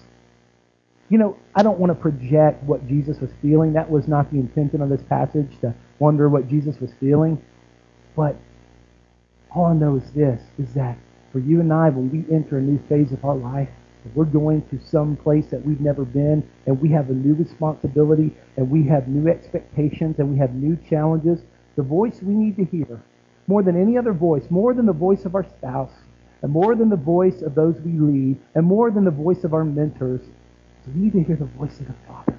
You 1.09 1.17
know, 1.17 1.38
I 1.55 1.63
don't 1.63 1.79
want 1.79 1.91
to 1.91 1.95
project 1.95 2.63
what 2.63 2.86
Jesus 2.88 3.19
was 3.21 3.29
feeling. 3.41 3.74
That 3.74 3.89
was 3.89 4.07
not 4.07 4.29
the 4.31 4.39
intention 4.39 4.81
of 4.81 4.89
this 4.89 5.01
passage, 5.03 5.50
to 5.62 5.74
wonder 6.00 6.27
what 6.27 6.50
Jesus 6.50 6.79
was 6.81 6.91
feeling. 7.00 7.41
But 8.15 8.36
all 9.55 9.65
I 9.65 9.74
know 9.74 9.95
is 9.95 10.12
this, 10.12 10.41
is 10.59 10.74
that 10.74 10.97
for 11.31 11.39
you 11.39 11.62
and 11.62 11.71
I, 11.71 11.89
when 11.89 12.12
we 12.12 12.36
enter 12.36 12.57
a 12.57 12.62
new 12.62 12.79
phase 12.89 13.13
of 13.13 13.24
our 13.24 13.36
life, 13.36 13.69
we're 14.16 14.25
going 14.25 14.62
to 14.70 14.80
some 14.80 15.16
place 15.18 15.48
that 15.48 15.66
we've 15.66 15.82
never 15.82 16.06
been, 16.06 16.48
and 16.66 16.80
we 16.82 16.89
have 16.89 17.10
a 17.10 17.13
new 17.13 17.34
responsibility, 17.34 18.32
and 18.56 18.70
we 18.70 18.84
have 18.84 19.08
new 19.08 19.30
expectations, 19.30 20.20
and 20.20 20.32
we 20.32 20.38
have 20.38 20.54
new 20.54 20.77
challenges, 20.89 21.42
the 21.75 21.84
voice 21.84 22.22
we 22.22 22.34
need 22.34 22.56
to 22.58 22.66
hear, 22.66 23.01
more 23.48 23.63
than 23.63 23.80
any 23.80 23.98
other 23.98 24.13
voice, 24.13 24.44
more 24.50 24.74
than 24.74 24.86
the 24.86 24.94
voice 24.94 25.25
of 25.25 25.36
our 25.36 25.44
spouse, 25.44 25.94
and 26.42 26.51
more 26.51 26.75
than 26.75 26.89
the 26.89 26.96
voice 26.96 27.42
of 27.42 27.56
those 27.56 27.75
we 27.82 28.00
lead, 28.00 28.38
and 28.56 28.66
more 28.66 28.92
than 28.92 29.06
the 29.06 29.12
voice 29.12 29.44
of 29.44 29.54
our 29.54 29.66
mentors, 29.66 30.22
we 30.88 31.01
need 31.01 31.13
to 31.13 31.24
hear 31.24 31.36
the 31.36 31.46
voice 31.46 31.80
of 31.80 31.88
the 31.88 31.96
Father. 32.08 32.38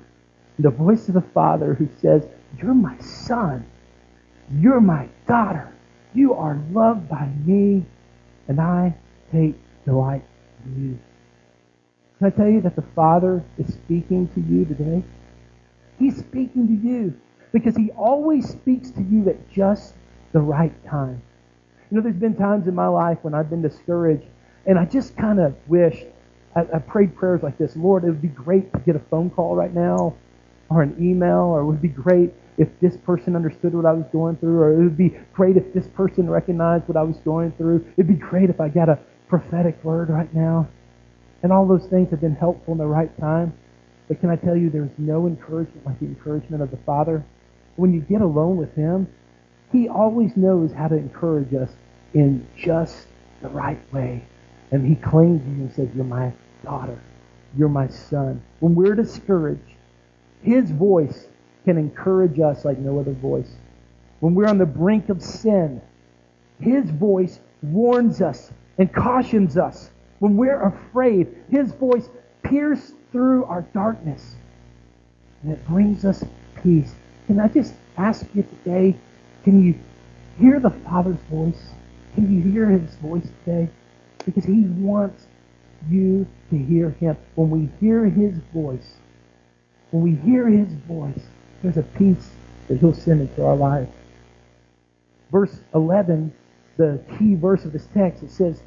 The 0.59 0.71
voice 0.71 1.09
of 1.09 1.15
the 1.15 1.21
Father 1.21 1.75
who 1.75 1.89
says, 2.01 2.27
You're 2.61 2.75
my 2.75 2.99
son. 2.99 3.67
You're 4.51 4.81
my 4.81 5.09
daughter. 5.27 5.73
You 6.15 6.35
are 6.35 6.59
loved 6.73 7.09
by 7.09 7.29
me, 7.45 7.85
and 8.49 8.61
I 8.61 8.97
take 9.31 9.55
delight 9.85 10.25
in 10.65 10.83
you. 10.83 10.99
Can 12.19 12.27
I 12.27 12.31
tell 12.31 12.49
you 12.49 12.61
that 12.63 12.75
the 12.75 12.83
Father 12.97 13.45
is 13.59 13.73
speaking 13.73 14.29
to 14.35 14.41
you 14.41 14.65
today? 14.65 15.05
He's 16.01 16.17
speaking 16.17 16.67
to 16.67 16.89
you 16.89 17.15
because 17.53 17.77
He 17.77 17.93
always 17.93 18.49
speaks 18.49 18.91
to 18.91 19.03
you 19.03 19.29
at 19.29 19.51
just 19.51 19.95
the 20.33 20.41
right 20.41 20.73
time. 20.85 21.23
You 21.91 21.97
know, 21.97 22.03
there's 22.03 22.17
been 22.17 22.35
times 22.35 22.67
in 22.67 22.75
my 22.75 22.89
life 22.89 23.19
when 23.23 23.35
I've 23.35 23.49
been 23.49 23.63
discouraged, 23.63 24.27
and 24.67 24.79
I 24.79 24.85
just 24.85 25.17
kind 25.17 25.39
of 25.39 25.55
wish 25.69 26.03
I, 26.57 26.67
I 26.75 26.79
prayed 26.81 27.15
prayers 27.15 27.43
like 27.45 27.57
this 27.57 27.77
Lord, 27.77 28.03
it 28.03 28.09
would 28.09 28.23
be 28.23 28.29
great 28.29 28.73
to 28.73 28.81
get 28.81 28.97
a 28.97 29.01
phone 29.11 29.31
call 29.31 29.55
right 29.55 29.73
now, 29.73 30.15
or 30.71 30.83
an 30.83 30.97
email, 31.01 31.39
or 31.39 31.61
it 31.61 31.67
would 31.67 31.81
be 31.81 31.89
great 31.89 32.33
if 32.59 32.69
this 32.81 32.97
person 32.97 33.37
understood 33.37 33.75
what 33.75 33.87
I 33.87 33.93
was 33.93 34.07
going 34.13 34.37
through, 34.39 34.59
or 34.59 34.73
it 34.73 34.83
would 34.83 34.97
be 34.97 35.17
great 35.33 35.57
if 35.57 35.73
this 35.73 35.87
person 35.87 36.29
recognized 36.29 36.89
what 36.89 36.97
I 36.97 37.03
was 37.03 37.19
going 37.19 37.53
through. 37.53 37.87
It'd 37.97 38.09
be 38.09 38.15
great 38.15 38.51
if 38.51 38.61
I 38.61 38.69
got 38.69 38.89
a 38.89 38.99
prophetic 39.29 39.83
word 39.85 40.11
right 40.11 40.33
now. 40.35 40.69
And 41.43 41.53
all 41.53 41.67
those 41.67 41.87
things 41.87 42.11
have 42.11 42.21
been 42.21 42.35
helpful 42.35 42.73
in 42.73 42.79
the 42.79 42.87
right 42.87 43.17
time. 43.19 43.53
But 44.09 44.21
can 44.21 44.31
I 44.31 44.37
tell 44.37 44.57
you, 44.57 44.71
there's 44.71 44.91
no 44.99 45.27
encouragement 45.27 45.87
like 45.87 46.01
the 46.01 46.07
encouragement 46.07 46.63
of 46.63 46.71
the 46.71 46.79
Father. 46.79 47.25
When 47.77 47.93
you 47.93 48.01
get 48.01 48.23
alone 48.23 48.57
with 48.57 48.75
Him, 48.75 49.07
He 49.71 49.89
always 49.89 50.37
knows 50.37 50.73
how 50.73 50.89
to 50.89 50.97
encourage 50.97 51.55
us 51.55 51.71
in 52.15 52.47
just 52.57 53.07
the 53.43 53.49
right 53.49 53.81
way. 53.93 54.25
And 54.71 54.87
He 54.87 54.97
claims 54.97 55.43
you 55.47 55.65
and 55.65 55.73
says, 55.75 55.89
You're 55.95 56.05
my 56.05 56.33
daughter. 56.65 57.01
You're 57.57 57.69
my 57.69 57.89
son. 57.89 58.43
When 58.61 58.75
we're 58.75 58.95
discouraged, 58.95 59.75
His 60.43 60.71
voice 60.71 61.29
can 61.65 61.79
encourage 61.79 62.41
us 62.41 62.65
like 62.65 62.79
no 62.79 62.99
other 62.99 63.13
voice. 63.13 63.51
When 64.21 64.35
we're 64.35 64.49
on 64.49 64.59
the 64.59 64.67
brink 64.67 65.09
of 65.11 65.23
sin, 65.23 65.81
His 66.61 66.91
voice 66.91 67.39
warns 67.63 68.23
us 68.23 68.51
and 68.79 68.93
cautions 68.93 69.57
us 69.57 69.91
when 70.19 70.37
we're 70.37 70.63
afraid, 70.63 71.29
His 71.51 71.73
voice 71.73 72.09
pierces 72.43 72.93
through 73.13 73.45
our 73.45 73.63
darkness 73.73 74.37
and 75.43 75.53
it 75.53 75.67
brings 75.67 76.05
us 76.05 76.25
peace. 76.63 76.93
Can 77.27 77.39
I 77.41 77.49
just 77.49 77.75
ask 77.97 78.27
you 78.35 78.43
today, 78.43 78.97
can 79.45 79.65
you 79.65 79.79
hear 80.39 80.61
the 80.61 80.71
Father's 80.71 81.21
voice? 81.31 81.69
Can 82.15 82.35
you 82.35 82.51
hear 82.51 82.67
His 82.67 82.95
voice 82.97 83.27
today? 83.45 83.69
Because 84.25 84.45
He 84.45 84.63
wants 84.63 85.27
you 85.89 86.27
to 86.51 86.59
hear 86.59 86.91
Him. 86.91 87.17
When 87.35 87.51
we 87.51 87.69
hear 87.81 88.05
His 88.07 88.35
voice, 88.53 88.95
when 89.91 90.03
we 90.03 90.15
hear 90.17 90.49
His 90.49 90.73
voice, 90.89 91.21
there's 91.63 91.77
a 91.77 91.83
peace 91.83 92.31
that 92.69 92.79
He'll 92.79 92.95
send 92.95 93.21
into 93.21 93.45
our 93.45 93.57
lives. 93.57 93.91
Verse 95.31 95.61
11, 95.75 96.33
the 96.77 97.01
key 97.19 97.35
verse 97.35 97.65
of 97.65 97.73
this 97.73 97.87
text, 97.95 98.23
it 98.23 98.31
says, 98.31 98.63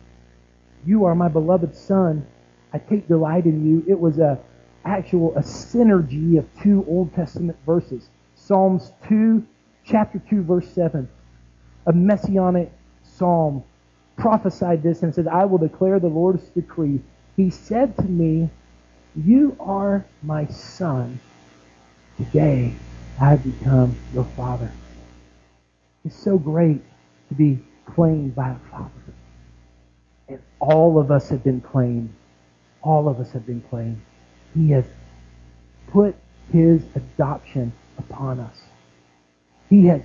you 0.86 1.06
are 1.06 1.16
my 1.16 1.28
beloved 1.28 1.76
son. 1.76 2.26
I 2.74 2.80
take 2.80 3.08
delight 3.08 3.46
in 3.46 3.66
you. 3.66 3.84
It 3.88 4.00
was 4.00 4.20
a 4.20 4.40
actual 4.86 5.36
a 5.38 5.42
synergy 5.42 6.38
of 6.38 6.48
two 6.62 6.86
Old 6.88 7.14
Testament 7.14 7.58
verses. 7.66 8.10
Psalms 8.36 8.92
2, 9.08 9.46
chapter 9.86 10.22
2, 10.30 10.44
verse 10.44 10.68
7. 10.70 11.08
A 11.88 11.94
messianic 11.94 12.72
psalm 13.04 13.64
prophesied 14.18 14.84
this 14.84 15.04
and 15.04 15.14
said, 15.14 15.28
I 15.28 15.46
will 15.46 15.58
declare 15.58 16.00
the 16.00 16.08
Lord's 16.08 16.44
decree. 16.50 17.02
He 17.38 17.50
said 17.50 17.96
to 17.98 18.04
me, 18.04 18.50
You 19.16 19.56
are 19.60 20.06
my 20.24 20.48
son. 20.48 21.20
Today 22.18 22.74
I 23.20 23.30
have 23.32 23.44
become 23.44 23.98
your 24.14 24.26
father. 24.36 24.72
It's 26.06 26.16
so 26.16 26.38
great 26.38 26.82
to 27.30 27.36
be 27.36 27.60
claimed 27.86 28.36
by 28.36 28.52
a 28.52 28.72
father. 28.72 29.01
And 30.32 30.42
all 30.60 31.00
of 31.00 31.12
us 31.12 31.30
have 31.30 31.44
been 31.44 31.62
claimed. 31.62 32.14
All 32.82 33.10
of 33.10 33.20
us 33.20 33.32
have 33.32 33.46
been 33.46 33.62
claimed. 33.70 34.02
He 34.54 34.72
has 34.72 34.86
put 35.92 36.16
his 36.52 36.84
adoption 36.96 37.74
upon 37.98 38.40
us. 38.40 38.58
He 39.70 39.86
has 39.88 40.02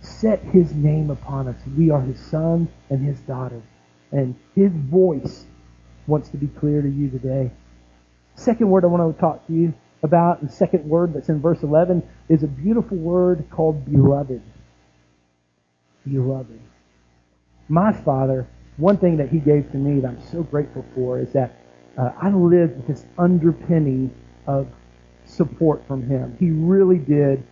set 0.00 0.40
his 0.42 0.72
name 0.72 1.10
upon 1.10 1.48
us. 1.48 1.56
We 1.76 1.90
are 1.90 2.00
his 2.00 2.18
sons 2.20 2.68
and 2.88 3.04
his 3.04 3.18
daughters. 3.20 3.62
And 4.12 4.36
his 4.54 4.72
voice 4.72 5.44
wants 6.06 6.28
to 6.30 6.36
be 6.36 6.46
clear 6.46 6.82
to 6.82 6.88
you 6.88 7.10
today. 7.10 7.50
Second 8.36 8.70
word 8.70 8.84
I 8.84 8.88
want 8.88 9.14
to 9.14 9.20
talk 9.20 9.46
to 9.48 9.52
you 9.52 9.74
about, 10.02 10.42
the 10.42 10.48
second 10.48 10.88
word 10.88 11.12
that's 11.12 11.28
in 11.28 11.40
verse 11.40 11.62
11, 11.62 12.02
is 12.28 12.42
a 12.42 12.46
beautiful 12.46 12.96
word 12.96 13.44
called 13.50 13.84
beloved. 13.90 14.42
Beloved. 16.06 16.60
my 17.68 17.92
father, 17.92 18.48
one 18.80 18.96
thing 18.96 19.16
that 19.18 19.28
he 19.28 19.38
gave 19.38 19.70
to 19.72 19.76
me 19.76 20.00
that 20.00 20.08
I'm 20.08 20.22
so 20.30 20.42
grateful 20.42 20.84
for 20.94 21.18
is 21.18 21.32
that 21.32 21.56
uh, 21.98 22.12
I 22.20 22.30
lived 22.30 22.76
with 22.76 22.86
this 22.86 23.04
underpinning 23.18 24.14
of 24.46 24.66
support 25.26 25.86
from 25.86 26.02
him. 26.08 26.36
He 26.40 26.50
really 26.50 26.98
did 26.98 27.42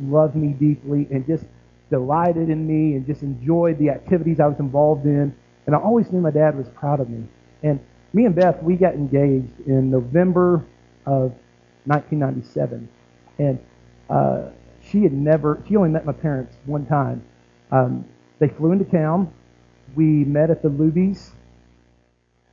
love 0.00 0.36
me 0.36 0.48
deeply 0.48 1.08
and 1.10 1.26
just 1.26 1.44
delighted 1.90 2.50
in 2.50 2.66
me 2.66 2.96
and 2.96 3.06
just 3.06 3.22
enjoyed 3.22 3.78
the 3.78 3.90
activities 3.90 4.40
I 4.40 4.46
was 4.46 4.58
involved 4.58 5.06
in. 5.06 5.34
And 5.66 5.74
I 5.74 5.78
always 5.78 6.10
knew 6.10 6.20
my 6.20 6.30
dad 6.30 6.56
was 6.56 6.68
proud 6.74 7.00
of 7.00 7.08
me. 7.08 7.26
And 7.62 7.80
me 8.12 8.26
and 8.26 8.34
Beth, 8.34 8.62
we 8.62 8.76
got 8.76 8.94
engaged 8.94 9.66
in 9.66 9.90
November 9.90 10.64
of 11.06 11.32
1997. 11.86 12.88
And 13.38 13.58
uh, 14.10 14.50
she 14.82 15.02
had 15.02 15.12
never, 15.12 15.62
she 15.66 15.76
only 15.76 15.88
met 15.88 16.04
my 16.04 16.12
parents 16.12 16.54
one 16.66 16.86
time. 16.86 17.24
Um, 17.70 18.04
they 18.38 18.48
flew 18.48 18.72
into 18.72 18.84
town. 18.84 19.32
We 19.94 20.24
met 20.24 20.50
at 20.50 20.62
the 20.62 20.68
Luby's. 20.68 21.32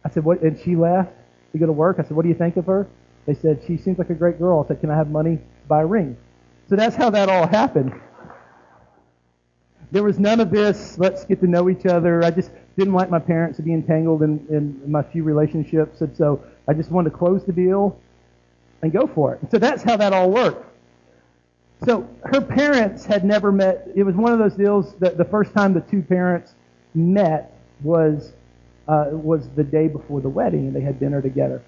I 0.03 0.09
said, 0.09 0.23
what? 0.23 0.41
And 0.41 0.59
she 0.59 0.75
left 0.75 1.13
to 1.51 1.57
go 1.57 1.65
to 1.65 1.71
work. 1.71 1.97
I 1.99 2.03
said, 2.03 2.15
what 2.15 2.23
do 2.23 2.29
you 2.29 2.35
think 2.35 2.57
of 2.57 2.65
her? 2.65 2.87
They 3.25 3.33
said, 3.35 3.61
she 3.67 3.77
seems 3.77 3.97
like 3.97 4.09
a 4.09 4.15
great 4.15 4.39
girl. 4.39 4.63
I 4.63 4.67
said, 4.67 4.79
can 4.81 4.89
I 4.89 4.95
have 4.95 5.09
money 5.09 5.37
to 5.37 5.67
buy 5.67 5.81
a 5.81 5.85
ring? 5.85 6.17
So 6.69 6.75
that's 6.75 6.95
how 6.95 7.09
that 7.11 7.29
all 7.29 7.47
happened. 7.47 7.93
There 9.91 10.03
was 10.03 10.17
none 10.17 10.39
of 10.39 10.51
this, 10.51 10.97
let's 10.97 11.25
get 11.25 11.41
to 11.41 11.47
know 11.47 11.69
each 11.69 11.85
other. 11.85 12.23
I 12.23 12.31
just 12.31 12.49
didn't 12.77 12.93
like 12.93 13.09
my 13.09 13.19
parents 13.19 13.57
to 13.57 13.63
be 13.63 13.73
entangled 13.73 14.23
in, 14.23 14.45
in 14.49 14.89
my 14.89 15.03
few 15.03 15.23
relationships. 15.23 15.99
And 15.99 16.15
so 16.15 16.41
I 16.67 16.73
just 16.73 16.89
wanted 16.91 17.09
to 17.11 17.17
close 17.17 17.43
the 17.43 17.51
deal 17.51 17.99
and 18.81 18.93
go 18.93 19.05
for 19.05 19.35
it. 19.35 19.51
So 19.51 19.57
that's 19.59 19.83
how 19.83 19.97
that 19.97 20.13
all 20.13 20.31
worked. 20.31 20.65
So 21.85 22.07
her 22.23 22.39
parents 22.39 23.05
had 23.05 23.25
never 23.25 23.51
met. 23.51 23.87
It 23.95 24.03
was 24.03 24.15
one 24.15 24.31
of 24.31 24.39
those 24.39 24.53
deals 24.53 24.95
that 24.99 25.17
the 25.17 25.25
first 25.25 25.53
time 25.53 25.73
the 25.73 25.81
two 25.81 26.01
parents 26.01 26.53
met 26.93 27.57
was 27.83 28.33
uh, 28.87 29.09
was 29.11 29.47
the 29.55 29.63
day 29.63 29.87
before 29.87 30.21
the 30.21 30.29
wedding, 30.29 30.67
and 30.67 30.75
they 30.75 30.81
had 30.81 30.99
dinner 30.99 31.21
together 31.21 31.61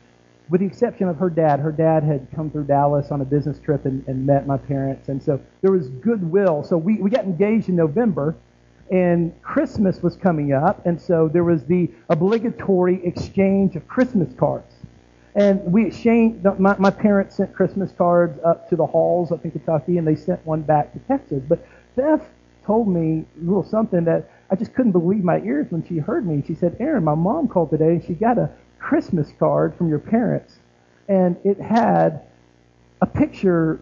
with 0.50 0.62
the 0.62 0.68
exception 0.68 1.08
of 1.08 1.18
her 1.18 1.30
dad. 1.30 1.60
Her 1.60 1.72
dad 1.72 2.04
had 2.04 2.28
come 2.36 2.50
through 2.52 2.66
Dallas 2.66 3.12
on 3.12 3.22
a 3.22 3.26
business 3.26 3.60
trip 3.60 3.86
and, 3.86 4.06
and 4.08 4.26
met 4.26 4.46
my 4.46 4.58
parents. 4.58 5.10
And 5.10 5.22
so 5.22 5.40
there 5.62 5.72
was 5.72 5.88
goodwill. 5.90 6.64
So 6.64 6.78
we, 6.78 6.98
we 6.98 7.10
got 7.10 7.24
engaged 7.26 7.70
in 7.70 7.76
November, 7.76 8.36
and 8.92 9.34
Christmas 9.42 10.04
was 10.04 10.16
coming 10.16 10.54
up. 10.54 10.86
And 10.86 11.02
so 11.02 11.30
there 11.32 11.44
was 11.44 11.64
the 11.66 11.90
obligatory 12.10 13.06
exchange 13.06 13.76
of 13.76 13.88
Christmas 13.88 14.34
cards. 14.38 14.74
And 15.36 15.64
we 15.72 15.88
exchanged, 15.88 16.46
my, 16.60 16.76
my 16.78 16.92
parents 16.92 17.38
sent 17.38 17.54
Christmas 17.54 17.92
cards 17.92 18.40
up 18.46 18.70
to 18.70 18.76
the 18.76 18.86
halls 18.86 19.32
up 19.32 19.44
in 19.46 19.52
Kentucky, 19.52 19.98
and 19.98 20.08
they 20.08 20.16
sent 20.16 20.46
one 20.46 20.62
back 20.62 20.94
to 20.94 21.00
Texas. 21.00 21.42
But 21.48 21.66
Beth 21.96 22.30
told 22.66 22.88
me 22.88 23.26
a 23.42 23.44
little 23.44 23.64
something 23.64 24.04
that 24.04 24.30
I 24.54 24.56
just 24.56 24.76
couldn't 24.76 24.92
believe 24.92 25.24
my 25.24 25.40
ears 25.40 25.66
when 25.72 25.84
she 25.84 25.98
heard 25.98 26.28
me. 26.28 26.44
She 26.46 26.54
said, 26.54 26.78
Aaron, 26.80 27.04
my 27.04 27.16
mom 27.16 27.48
called 27.48 27.72
today, 27.72 27.94
and 27.94 28.06
she 28.06 28.14
got 28.14 28.38
a 28.38 28.52
Christmas 28.78 29.34
card 29.40 29.76
from 29.76 29.90
your 29.90 29.98
parents, 29.98 30.60
and 31.08 31.38
it 31.44 31.60
had 31.60 32.22
a 33.02 33.08
picture 33.08 33.80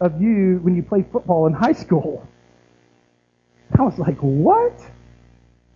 of 0.00 0.20
you 0.20 0.58
when 0.62 0.74
you 0.74 0.82
played 0.82 1.06
football 1.12 1.46
in 1.46 1.52
high 1.52 1.74
school. 1.74 2.26
I 3.78 3.82
was 3.82 4.00
like, 4.00 4.18
what? 4.18 4.80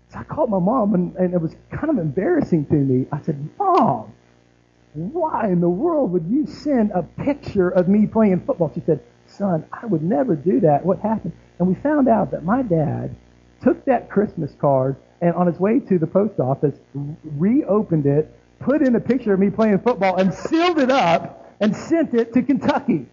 So 0.09 0.19
I 0.19 0.25
called 0.25 0.51
my 0.51 0.59
mom, 0.59 0.95
and, 0.95 1.15
and 1.15 1.33
it 1.33 1.41
was 1.41 1.55
kind 1.71 1.91
of 1.91 1.99
embarrassing 1.99 2.67
to 2.67 2.75
me. 2.75 3.07
I 3.13 3.21
said, 3.21 3.49
Mom, 3.57 4.13
why 4.95 5.47
in 5.47 5.61
the 5.61 5.69
world 5.69 6.11
would 6.11 6.27
you 6.27 6.45
send 6.49 6.91
a 6.91 7.05
picture 7.05 7.69
of 7.69 7.87
me 7.87 8.09
playing 8.09 8.41
football? 8.45 8.73
She 8.75 8.83
said, 8.85 9.01
Son, 9.29 9.65
I 9.73 9.87
would 9.87 10.03
never 10.03 10.35
do 10.35 10.59
that. 10.61 10.85
What 10.85 10.99
happened? 10.99 11.35
And 11.61 11.69
we 11.69 11.77
found 11.77 12.09
out 12.09 12.33
that 12.33 12.45
my 12.45 12.63
dad 12.63 13.15
took 13.65 13.85
that 13.87 14.11
Christmas 14.11 14.55
card 14.61 14.97
and 15.21 15.35
on 15.35 15.47
his 15.47 15.59
way 15.59 15.81
to 15.81 15.99
the 15.99 16.07
post 16.07 16.39
office, 16.39 16.79
reopened 17.25 18.07
it, 18.07 18.31
put 18.61 18.83
in 18.83 18.95
a 18.95 19.01
picture 19.01 19.33
of 19.33 19.41
me 19.41 19.51
playing 19.51 19.79
football 19.81 20.17
and 20.17 20.33
sealed 20.33 20.79
it 20.79 20.91
up 20.91 21.57
and 21.61 21.75
sent 21.75 22.15
it 22.15 22.33
to 22.35 22.43
Kentucky. 22.43 23.07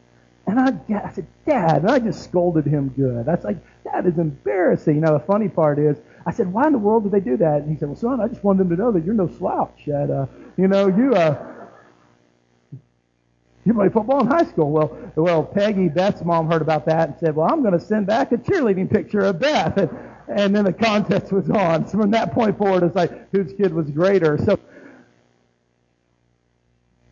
And 0.48 0.60
I, 0.60 0.74
I 0.94 1.12
said, 1.14 1.28
Dad, 1.46 1.84
and 1.84 1.92
I 1.92 2.00
just 2.00 2.24
scolded 2.24 2.66
him 2.66 2.90
good. 2.90 3.30
I 3.30 3.36
was 3.36 3.44
like, 3.44 3.58
that 3.86 4.06
is 4.06 4.18
embarrassing. 4.18 5.00
Now, 5.00 5.14
the 5.14 5.24
funny 5.24 5.48
part 5.48 5.80
is, 5.80 5.98
I 6.26 6.32
said, 6.32 6.52
why 6.52 6.68
in 6.68 6.74
the 6.74 6.80
world 6.80 7.04
did 7.04 7.14
they 7.14 7.20
do 7.22 7.38
that? 7.38 7.62
And 7.62 7.72
he 7.72 7.78
said, 7.78 7.88
well, 7.88 7.96
son, 7.96 8.20
I 8.20 8.28
just 8.28 8.44
wanted 8.44 8.60
them 8.60 8.70
to 8.72 8.76
know 8.76 8.92
that 8.92 9.06
you're 9.06 9.14
no 9.14 9.28
slouch. 9.28 9.84
That, 9.88 10.10
uh, 10.10 10.26
you 10.58 10.68
know, 10.68 10.88
you, 10.88 11.14
uh, 11.14 11.46
you 13.64 13.74
play 13.74 13.90
football 13.90 14.22
in 14.22 14.28
high 14.28 14.46
school. 14.46 14.72
Well, 14.72 14.98
well, 15.16 15.44
Peggy, 15.44 15.88
Beth's 15.88 16.26
mom, 16.26 16.52
heard 16.52 16.62
about 16.62 16.86
that 16.88 17.10
and 17.10 17.18
said, 17.20 17.36
well, 17.36 17.48
I'm 17.50 17.62
going 17.62 17.78
to 17.78 17.80
send 17.80 18.08
back 18.08 18.32
a 18.32 18.38
cheerleading 18.38 18.90
picture 18.90 19.22
of 19.22 19.40
Beth. 19.40 19.78
And, 19.78 19.90
and 20.36 20.56
then 20.56 20.66
the 20.66 20.74
contest 20.74 21.32
was 21.32 21.50
on. 21.50 21.88
So 21.88 22.00
from 22.00 22.12
that 22.12 22.34
point 22.34 22.58
forward, 22.58 22.84
it's 22.84 22.96
like, 22.96 23.32
whose 23.32 23.54
kid 23.54 23.74
was 23.74 23.90
greater? 23.90 24.38
So 24.38 24.60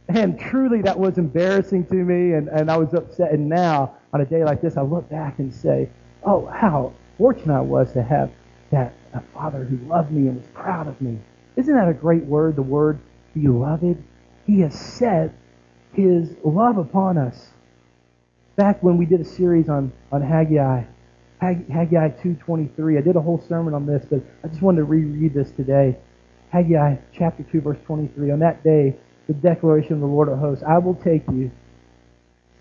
and 0.10 0.40
truly, 0.40 0.82
that 0.82 0.98
was 0.98 1.20
embarrassing 1.20 1.86
to 1.88 1.94
me, 1.94 2.34
and, 2.34 2.48
and 2.48 2.72
I 2.72 2.78
was 2.78 2.96
upset. 2.96 3.32
And 3.32 3.48
now, 3.48 3.96
on 4.12 4.22
a 4.22 4.26
day 4.26 4.44
like 4.44 4.60
this, 4.60 4.76
I 4.76 4.82
look 4.82 5.08
back 5.08 5.38
and 5.38 5.54
say, 5.54 5.88
oh, 6.24 6.48
how 6.48 6.94
fortunate 7.18 7.56
I 7.56 7.62
was 7.62 7.94
to 7.94 8.02
have 8.02 8.32
that 8.72 8.94
a 9.14 9.22
father 9.34 9.64
who 9.64 9.78
loved 9.88 10.12
me 10.12 10.28
and 10.28 10.38
was 10.38 10.48
proud 10.54 10.88
of 10.88 11.00
me. 11.00 11.20
Isn't 11.56 11.76
that 11.76 11.88
a 11.88 11.94
great 11.94 12.26
word, 12.26 12.56
the 12.56 12.64
word 12.64 13.00
beloved? 13.36 14.04
He 14.48 14.62
has 14.62 14.74
set 14.74 15.32
his 15.94 16.36
love 16.44 16.78
upon 16.78 17.18
us. 17.20 17.50
Back 18.56 18.82
when 18.82 18.98
we 18.98 19.06
did 19.06 19.22
a 19.22 19.26
series 19.26 19.70
on, 19.70 19.92
on 20.12 20.22
Haggai, 20.22 20.84
Haggai 21.40 22.10
2.23, 22.22 22.98
I 22.98 23.02
did 23.02 23.16
a 23.16 23.22
whole 23.22 23.42
sermon 23.48 23.74
on 23.74 23.86
this, 23.86 24.06
but 24.10 24.22
I 24.44 24.48
just 24.50 24.62
wanted 24.62 24.80
to 24.80 24.84
reread 24.86 25.34
this 25.34 25.52
today. 25.52 25.98
Haggai 26.52 26.98
chapter 27.14 27.44
2, 27.44 27.62
verse 27.62 27.78
23. 27.86 28.32
On 28.32 28.40
that 28.40 28.64
day, 28.64 28.96
the 29.28 29.34
declaration 29.36 29.94
of 29.94 30.00
the 30.00 30.08
Lord 30.08 30.28
of 30.28 30.40
hosts. 30.40 30.64
I 30.68 30.80
will 30.80 30.96
take 30.96 31.26
you 31.30 31.52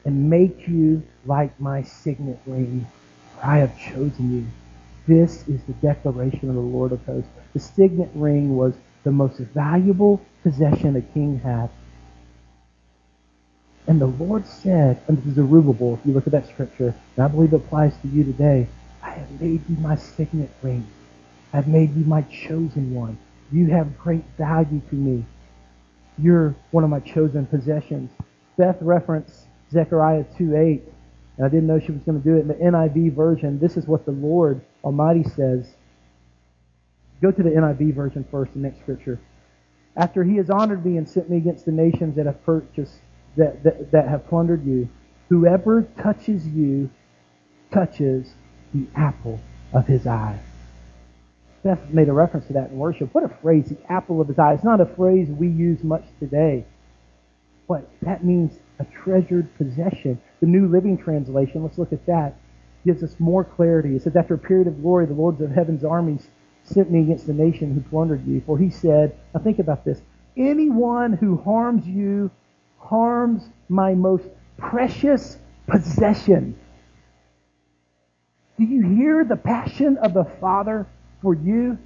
and 0.04 0.28
make 0.28 0.68
you 0.68 1.02
like 1.24 1.58
my 1.58 1.82
signet 1.82 2.38
ring. 2.46 2.86
For 3.34 3.46
I 3.46 3.58
have 3.58 3.76
chosen 3.78 4.36
you. 4.36 4.46
This 5.06 5.48
is 5.48 5.62
the 5.62 5.72
declaration 5.74 6.50
of 6.50 6.54
the 6.54 6.60
Lord 6.60 6.92
of 6.92 7.04
hosts. 7.06 7.30
The 7.54 7.60
signet 7.60 8.10
ring 8.14 8.56
was 8.56 8.74
the 9.04 9.10
most 9.10 9.38
valuable 9.38 10.20
possession 10.42 10.94
a 10.96 11.00
king 11.00 11.40
had. 11.40 11.70
And 13.88 13.98
the 13.98 14.06
Lord 14.06 14.46
said 14.46 15.00
unto 15.08 15.32
Zerubbabel, 15.32 15.94
if 15.94 16.06
you 16.06 16.12
look 16.12 16.26
at 16.26 16.32
that 16.32 16.46
scripture, 16.46 16.94
and 17.16 17.24
I 17.24 17.26
believe 17.26 17.54
it 17.54 17.56
applies 17.56 17.96
to 18.02 18.08
you 18.08 18.22
today, 18.22 18.68
I 19.02 19.12
have 19.12 19.40
made 19.40 19.62
you 19.66 19.76
my 19.78 19.96
signet 19.96 20.50
ring. 20.62 20.86
I 21.54 21.56
have 21.56 21.68
made 21.68 21.96
you 21.96 22.04
my 22.04 22.20
chosen 22.22 22.94
one. 22.94 23.18
You 23.50 23.68
have 23.68 23.98
great 23.98 24.24
value 24.36 24.82
to 24.90 24.94
me. 24.94 25.24
You're 26.18 26.54
one 26.70 26.84
of 26.84 26.90
my 26.90 27.00
chosen 27.00 27.46
possessions. 27.46 28.10
Beth 28.58 28.76
referenced 28.82 29.46
Zechariah 29.72 30.24
2.8, 30.38 30.82
and 31.38 31.46
I 31.46 31.48
didn't 31.48 31.66
know 31.66 31.80
she 31.80 31.92
was 31.92 32.02
going 32.02 32.20
to 32.20 32.28
do 32.28 32.36
it 32.36 32.40
in 32.40 32.48
the 32.48 32.54
NIV 32.54 33.14
version. 33.14 33.58
This 33.58 33.78
is 33.78 33.86
what 33.86 34.04
the 34.04 34.12
Lord 34.12 34.60
Almighty 34.84 35.24
says. 35.24 35.66
Go 37.22 37.30
to 37.30 37.42
the 37.42 37.50
NIV 37.50 37.94
version 37.94 38.26
first, 38.30 38.52
the 38.52 38.58
next 38.58 38.80
scripture. 38.80 39.18
After 39.96 40.24
he 40.24 40.36
has 40.36 40.50
honored 40.50 40.84
me 40.84 40.98
and 40.98 41.08
sent 41.08 41.30
me 41.30 41.38
against 41.38 41.64
the 41.64 41.72
nations 41.72 42.16
that 42.16 42.26
have 42.26 42.44
purchased, 42.44 42.98
that, 43.38 43.62
that, 43.64 43.90
that 43.92 44.08
have 44.08 44.28
plundered 44.28 44.64
you, 44.64 44.88
whoever 45.28 45.82
touches 46.00 46.46
you 46.46 46.90
touches 47.72 48.34
the 48.74 48.86
apple 48.94 49.40
of 49.72 49.86
his 49.86 50.06
eye. 50.06 50.38
Beth 51.62 51.90
made 51.90 52.08
a 52.08 52.12
reference 52.12 52.46
to 52.46 52.52
that 52.54 52.70
in 52.70 52.78
worship. 52.78 53.12
What 53.12 53.24
a 53.24 53.28
phrase, 53.42 53.68
the 53.68 53.92
apple 53.92 54.20
of 54.20 54.28
his 54.28 54.38
eye. 54.38 54.54
It's 54.54 54.64
not 54.64 54.80
a 54.80 54.86
phrase 54.86 55.28
we 55.28 55.48
use 55.48 55.82
much 55.82 56.04
today. 56.20 56.64
But 57.66 57.90
that 58.02 58.24
means 58.24 58.58
a 58.78 58.84
treasured 58.84 59.54
possession. 59.56 60.20
The 60.40 60.46
New 60.46 60.68
Living 60.68 60.96
Translation, 60.96 61.62
let's 61.62 61.78
look 61.78 61.92
at 61.92 62.06
that, 62.06 62.36
gives 62.86 63.02
us 63.02 63.14
more 63.18 63.44
clarity. 63.44 63.96
It 63.96 64.02
says, 64.02 64.16
After 64.16 64.34
a 64.34 64.38
period 64.38 64.68
of 64.68 64.80
glory, 64.80 65.06
the 65.06 65.14
lords 65.14 65.40
of 65.40 65.50
heaven's 65.50 65.84
armies 65.84 66.28
sent 66.62 66.90
me 66.90 67.00
against 67.00 67.26
the 67.26 67.32
nation 67.32 67.74
who 67.74 67.80
plundered 67.80 68.26
you. 68.26 68.42
For 68.46 68.56
he 68.56 68.70
said, 68.70 69.18
now 69.34 69.40
think 69.40 69.58
about 69.58 69.84
this, 69.84 70.00
anyone 70.36 71.12
who 71.12 71.36
harms 71.36 71.86
you 71.86 72.30
harms 72.88 73.48
my 73.68 73.94
most 73.94 74.24
precious 74.56 75.38
possession. 75.66 76.58
Do 78.58 78.64
you 78.64 78.82
hear 78.96 79.24
the 79.24 79.36
passion 79.36 79.98
of 79.98 80.14
the 80.14 80.24
Father 80.40 80.86
for 81.20 81.34
you. 81.34 81.78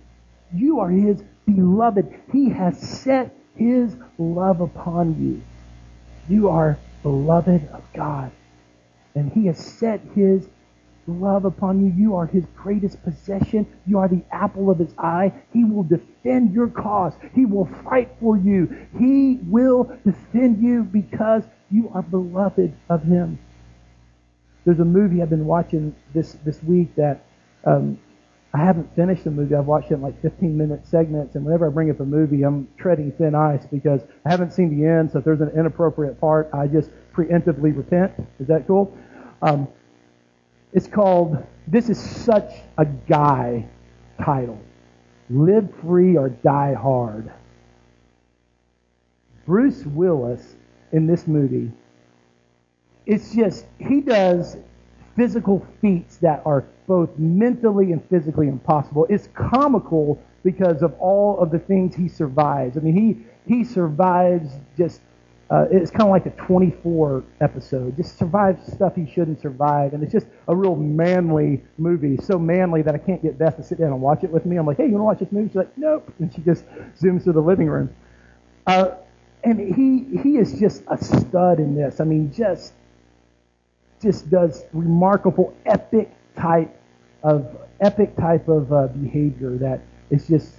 You 0.54 0.80
are 0.80 0.90
his 0.90 1.22
beloved. 1.46 2.12
He 2.32 2.50
has 2.50 2.78
set 2.78 3.34
his 3.56 3.96
love 4.18 4.60
upon 4.60 5.20
you. 5.22 5.42
You 6.28 6.48
are 6.48 6.78
beloved 7.02 7.68
of 7.72 7.82
God. 7.94 8.30
And 9.14 9.32
he 9.32 9.46
has 9.46 9.58
set 9.58 10.00
his 10.14 10.46
love 11.06 11.44
upon 11.44 11.84
you. 11.84 11.92
You 11.96 12.14
are 12.16 12.26
his 12.26 12.44
greatest 12.56 13.02
possession. 13.02 13.66
You 13.86 13.98
are 13.98 14.08
the 14.08 14.22
apple 14.30 14.70
of 14.70 14.78
his 14.78 14.94
eye. 14.98 15.32
He 15.52 15.64
will 15.64 15.82
defend 15.82 16.52
your 16.52 16.68
cause. 16.68 17.14
He 17.34 17.46
will 17.46 17.68
fight 17.84 18.10
for 18.20 18.36
you. 18.36 18.86
He 18.98 19.38
will 19.46 19.84
defend 20.04 20.62
you 20.62 20.84
because 20.84 21.44
you 21.70 21.90
are 21.94 22.02
beloved 22.02 22.72
of 22.88 23.02
him. 23.02 23.38
There's 24.64 24.80
a 24.80 24.84
movie 24.84 25.22
I've 25.22 25.30
been 25.30 25.46
watching 25.46 25.94
this, 26.14 26.36
this 26.44 26.62
week 26.62 26.94
that 26.94 27.24
um, 27.64 27.98
I 28.54 28.58
haven't 28.58 28.94
finished 28.94 29.24
the 29.24 29.30
movie. 29.30 29.54
I've 29.54 29.66
watched 29.66 29.90
it 29.90 29.94
in 29.94 30.02
like 30.02 30.20
15 30.22 30.56
minute 30.56 30.86
segments, 30.86 31.34
and 31.34 31.44
whenever 31.44 31.66
I 31.66 31.70
bring 31.70 31.90
up 31.90 32.00
a 32.00 32.04
movie, 32.04 32.42
I'm 32.42 32.68
treading 32.76 33.10
thin 33.12 33.34
ice 33.34 33.64
because 33.66 34.02
I 34.24 34.30
haven't 34.30 34.52
seen 34.52 34.78
the 34.78 34.86
end. 34.86 35.10
So 35.10 35.18
if 35.18 35.24
there's 35.24 35.40
an 35.40 35.50
inappropriate 35.56 36.20
part, 36.20 36.50
I 36.52 36.66
just 36.66 36.90
preemptively 37.14 37.76
repent. 37.76 38.12
Is 38.38 38.46
that 38.48 38.66
cool? 38.66 38.96
Um, 39.40 39.66
it's 40.72 40.86
called 40.86 41.44
"This 41.66 41.88
is 41.88 41.98
such 41.98 42.52
a 42.78 42.84
guy" 42.84 43.68
title. 44.22 44.60
Live 45.30 45.72
free 45.82 46.16
or 46.16 46.28
die 46.28 46.74
hard. 46.74 47.32
Bruce 49.46 49.84
Willis 49.86 50.56
in 50.92 51.06
this 51.06 51.26
movie, 51.26 51.72
it's 53.06 53.34
just, 53.34 53.66
he 53.78 54.00
does 54.00 54.56
physical 55.16 55.66
feats 55.80 56.18
that 56.18 56.42
are 56.46 56.64
both 56.86 57.10
mentally 57.18 57.92
and 57.92 58.04
physically 58.08 58.48
impossible. 58.48 59.06
It's 59.10 59.28
comical 59.34 60.22
because 60.44 60.82
of 60.82 60.94
all 60.98 61.38
of 61.38 61.50
the 61.50 61.58
things 61.58 61.94
he 61.94 62.08
survives. 62.08 62.76
I 62.76 62.80
mean, 62.80 62.94
he, 62.94 63.52
he 63.52 63.64
survives 63.64 64.52
just, 64.76 65.00
uh, 65.52 65.66
it's 65.70 65.90
kind 65.90 66.04
of 66.04 66.08
like 66.08 66.24
a 66.24 66.30
24 66.30 67.22
episode, 67.42 67.94
just 67.98 68.18
survives 68.18 68.72
stuff 68.72 68.94
he 68.96 69.06
shouldn't 69.06 69.38
survive. 69.38 69.92
And 69.92 70.02
it's 70.02 70.12
just 70.12 70.26
a 70.48 70.56
real 70.56 70.74
manly 70.74 71.62
movie, 71.76 72.16
so 72.16 72.38
manly 72.38 72.80
that 72.80 72.94
I 72.94 72.98
can't 72.98 73.22
get 73.22 73.38
Beth 73.38 73.56
to 73.56 73.62
sit 73.62 73.78
down 73.78 73.88
and 73.88 74.00
watch 74.00 74.24
it 74.24 74.30
with 74.30 74.46
me. 74.46 74.56
I'm 74.56 74.64
like, 74.66 74.78
hey, 74.78 74.86
you 74.86 74.92
want 74.92 75.00
to 75.00 75.04
watch 75.04 75.18
this 75.18 75.30
movie? 75.30 75.48
She's 75.48 75.56
like, 75.56 75.76
nope. 75.76 76.10
And 76.20 76.32
she 76.34 76.40
just 76.40 76.64
zooms 76.98 77.24
to 77.24 77.32
the 77.32 77.42
living 77.42 77.66
room. 77.66 77.94
Uh, 78.66 78.92
and 79.44 79.60
he 79.60 80.18
he 80.22 80.38
is 80.38 80.58
just 80.58 80.84
a 80.88 80.96
stud 80.96 81.58
in 81.58 81.74
this. 81.74 82.00
I 82.00 82.04
mean, 82.04 82.32
just 82.32 82.72
just 84.00 84.30
does 84.30 84.64
remarkable 84.72 85.54
epic 85.66 86.14
type 86.34 86.74
of 87.22 87.54
epic 87.82 88.16
type 88.16 88.48
of 88.48 88.72
uh, 88.72 88.86
behavior 88.86 89.58
that 89.58 89.82
is 90.08 90.26
just 90.28 90.54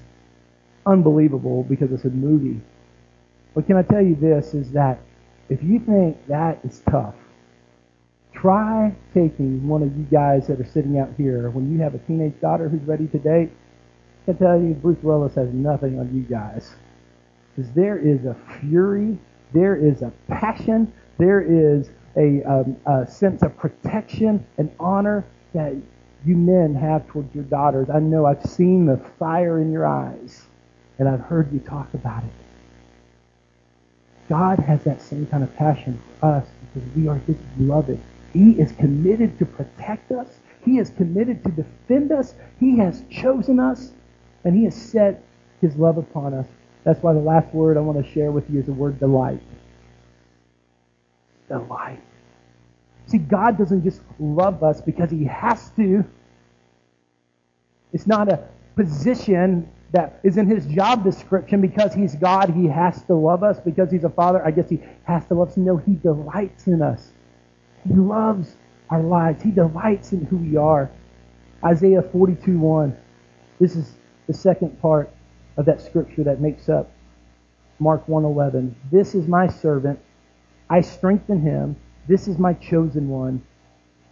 unbelievable 0.85 1.63
because 1.63 1.91
it's 1.91 2.05
a 2.05 2.09
movie. 2.09 2.61
But 3.53 3.67
can 3.67 3.77
I 3.77 3.83
tell 3.83 4.01
you 4.01 4.15
this 4.15 4.53
is 4.53 4.71
that 4.71 4.99
if 5.49 5.61
you 5.63 5.79
think 5.79 6.27
that 6.27 6.59
is 6.63 6.81
tough, 6.89 7.15
try 8.33 8.93
taking 9.13 9.67
one 9.67 9.83
of 9.83 9.95
you 9.95 10.03
guys 10.05 10.47
that 10.47 10.59
are 10.59 10.65
sitting 10.65 10.97
out 10.97 11.09
here 11.17 11.49
when 11.51 11.71
you 11.71 11.79
have 11.79 11.93
a 11.93 11.99
teenage 11.99 12.39
daughter 12.41 12.67
who's 12.67 12.81
ready 12.83 13.07
to 13.07 13.19
date. 13.19 13.51
I 14.23 14.25
can 14.25 14.37
tell 14.37 14.59
you 14.59 14.73
Bruce 14.73 15.01
Willis 15.03 15.35
has 15.35 15.49
nothing 15.53 15.99
on 15.99 16.15
you 16.15 16.23
guys. 16.23 16.73
Because 17.55 17.71
there 17.73 17.97
is 17.97 18.25
a 18.25 18.35
fury, 18.59 19.19
there 19.53 19.75
is 19.75 20.01
a 20.01 20.11
passion, 20.27 20.91
there 21.19 21.41
is 21.41 21.89
a, 22.17 22.41
um, 22.43 22.77
a 22.85 23.05
sense 23.05 23.43
of 23.43 23.55
protection 23.57 24.45
and 24.57 24.71
honor 24.79 25.25
that 25.53 25.75
you 26.25 26.35
men 26.35 26.73
have 26.73 27.05
towards 27.07 27.33
your 27.35 27.43
daughters. 27.43 27.89
I 27.89 27.99
know 27.99 28.25
I've 28.25 28.43
seen 28.43 28.85
the 28.85 28.97
fire 29.19 29.59
in 29.59 29.71
your 29.71 29.85
eyes, 29.85 30.43
and 30.97 31.07
I've 31.07 31.19
heard 31.19 31.53
you 31.53 31.59
talk 31.59 31.93
about 31.93 32.23
it. 32.23 32.42
God 34.29 34.59
has 34.59 34.83
that 34.83 35.01
same 35.01 35.25
kind 35.27 35.43
of 35.43 35.55
passion 35.55 36.01
for 36.19 36.27
us 36.27 36.47
because 36.73 36.89
we 36.95 37.07
are 37.07 37.15
His 37.15 37.37
beloved. 37.57 37.99
He 38.33 38.51
is 38.51 38.71
committed 38.73 39.37
to 39.39 39.45
protect 39.45 40.11
us. 40.11 40.39
He 40.65 40.79
is 40.79 40.89
committed 40.89 41.43
to 41.43 41.51
defend 41.51 42.11
us. 42.11 42.33
He 42.59 42.77
has 42.77 43.03
chosen 43.11 43.59
us, 43.59 43.91
and 44.43 44.55
He 44.55 44.65
has 44.65 44.75
set 44.75 45.23
His 45.61 45.75
love 45.75 45.97
upon 45.97 46.33
us. 46.33 46.47
That's 46.83 47.01
why 47.03 47.13
the 47.13 47.19
last 47.19 47.53
word 47.53 47.77
I 47.77 47.81
want 47.81 48.03
to 48.03 48.11
share 48.13 48.31
with 48.31 48.49
you 48.49 48.59
is 48.59 48.65
the 48.65 48.73
word 48.73 48.99
delight. 48.99 49.41
Delight. 51.47 52.01
See, 53.07 53.17
God 53.17 53.57
doesn't 53.57 53.83
just 53.83 54.01
love 54.19 54.63
us 54.63 54.81
because 54.81 55.11
He 55.11 55.25
has 55.25 55.69
to. 55.71 56.03
It's 57.91 58.07
not 58.07 58.31
a 58.31 58.47
position 58.75 59.69
that 59.93 60.19
is 60.23 60.37
in 60.37 60.47
His 60.47 60.65
job 60.65 61.03
description 61.03 61.61
because 61.61 61.93
He's 61.93 62.15
God, 62.15 62.49
He 62.49 62.67
has 62.67 63.03
to 63.03 63.15
love 63.15 63.43
us. 63.43 63.59
Because 63.59 63.89
He's 63.91 64.03
a 64.03 64.09
Father, 64.09 64.45
I 64.45 64.51
guess 64.51 64.69
He 64.69 64.81
has 65.05 65.25
to 65.27 65.35
love 65.35 65.49
us. 65.49 65.57
No, 65.57 65.77
He 65.77 65.93
delights 65.95 66.67
in 66.67 66.81
us. 66.81 67.11
He 67.87 67.93
loves 67.93 68.55
our 68.89 69.01
lives. 69.01 69.41
He 69.43 69.51
delights 69.51 70.11
in 70.11 70.25
who 70.25 70.37
we 70.37 70.57
are. 70.57 70.91
Isaiah 71.63 72.01
42 72.01 72.59
1. 72.59 72.97
This 73.59 73.75
is 73.75 73.93
the 74.27 74.33
second 74.33 74.81
part 74.81 75.09
of 75.57 75.65
that 75.65 75.81
scripture 75.81 76.23
that 76.23 76.41
makes 76.41 76.69
up 76.69 76.91
Mark 77.79 78.05
1:11. 78.07 78.73
This 78.91 79.15
is 79.15 79.27
my 79.27 79.47
servant. 79.47 79.99
I 80.69 80.81
strengthen 80.81 81.41
him. 81.41 81.75
This 82.07 82.27
is 82.27 82.37
my 82.37 82.53
chosen 82.53 83.09
one. 83.09 83.41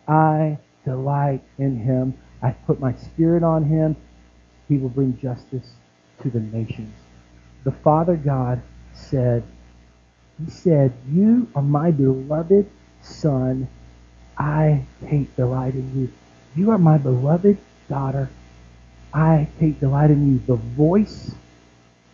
I 0.07 0.57
delight 0.85 1.41
in 1.57 1.77
him. 1.77 2.13
I 2.41 2.51
put 2.51 2.79
my 2.79 2.93
spirit 2.95 3.43
on 3.43 3.63
him. 3.63 3.95
He 4.71 4.77
will 4.77 4.87
bring 4.87 5.19
justice 5.19 5.69
to 6.21 6.29
the 6.29 6.39
nations. 6.39 6.93
The 7.65 7.73
Father 7.73 8.15
God 8.15 8.61
said, 8.93 9.43
He 10.41 10.49
said, 10.49 10.93
You 11.11 11.49
are 11.55 11.61
my 11.61 11.91
beloved 11.91 12.69
Son. 13.01 13.67
I 14.37 14.85
take 15.09 15.35
delight 15.35 15.73
in 15.73 15.99
you. 15.99 16.13
You 16.55 16.71
are 16.71 16.77
my 16.77 16.97
beloved 16.97 17.57
daughter. 17.89 18.29
I 19.13 19.49
take 19.59 19.81
delight 19.81 20.09
in 20.09 20.31
you. 20.31 20.39
The 20.47 20.55
voice, 20.55 21.35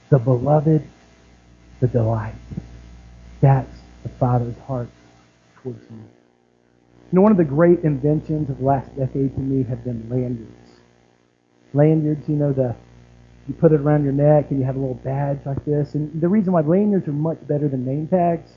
the 0.10 0.18
beloved, 0.18 0.82
the 1.80 1.88
delight. 1.88 2.34
That's 3.40 3.78
the 4.02 4.10
Father's 4.10 4.58
heart 4.66 4.90
towards 5.62 5.84
you. 5.92 5.98
You 5.98 6.06
know, 7.12 7.22
one 7.22 7.32
of 7.32 7.38
the 7.38 7.46
great 7.46 7.82
inventions 7.82 8.50
of 8.50 8.58
the 8.58 8.66
last 8.66 8.98
decade 8.98 9.36
to 9.36 9.42
me 9.42 9.62
have 9.62 9.84
been 9.84 10.10
lanyards. 10.10 10.67
Lanyards, 11.78 12.28
you 12.28 12.36
know, 12.36 12.52
the 12.52 12.76
you 13.48 13.54
put 13.54 13.72
it 13.72 13.80
around 13.80 14.04
your 14.04 14.14
neck 14.14 14.48
and 14.50 14.60
you 14.60 14.66
have 14.66 14.76
a 14.76 14.80
little 14.80 14.96
badge 14.96 15.40
like 15.46 15.64
this. 15.64 15.96
And 15.96 16.22
the 16.22 16.28
reason 16.28 16.52
why 16.52 16.62
lanyards 16.62 17.08
are 17.08 17.14
much 17.14 17.38
better 17.48 17.70
than 17.70 17.86
name 17.86 18.08
tags, 18.08 18.52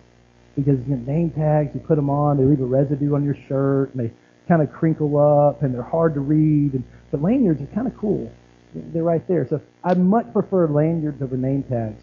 because 0.57 0.81
you 0.89 0.97
know, 0.97 1.13
name 1.13 1.31
tags, 1.31 1.71
you 1.75 1.81
put 1.81 1.95
them 1.97 2.11
on, 2.11 2.39
they 2.39 2.45
leave 2.45 2.61
a 2.61 2.65
residue 2.65 3.15
on 3.15 3.25
your 3.25 3.37
shirt, 3.47 3.95
and 3.95 4.05
they 4.05 4.13
kind 4.49 4.63
of 4.63 4.73
crinkle 4.73 5.17
up, 5.17 5.63
and 5.63 5.73
they're 5.73 5.83
hard 5.83 6.15
to 6.15 6.21
read. 6.21 6.75
And 6.75 6.85
but 7.13 7.23
lanyards 7.23 7.63
are 7.63 7.67
kind 7.67 7.87
of 7.87 7.97
cool. 7.97 8.33
They're 8.75 9.05
right 9.05 9.27
there. 9.29 9.47
So 9.49 9.61
I 9.85 9.95
much 9.95 10.33
prefer 10.33 10.67
lanyards 10.67 11.23
over 11.23 11.37
name 11.37 11.63
tags. 11.65 12.03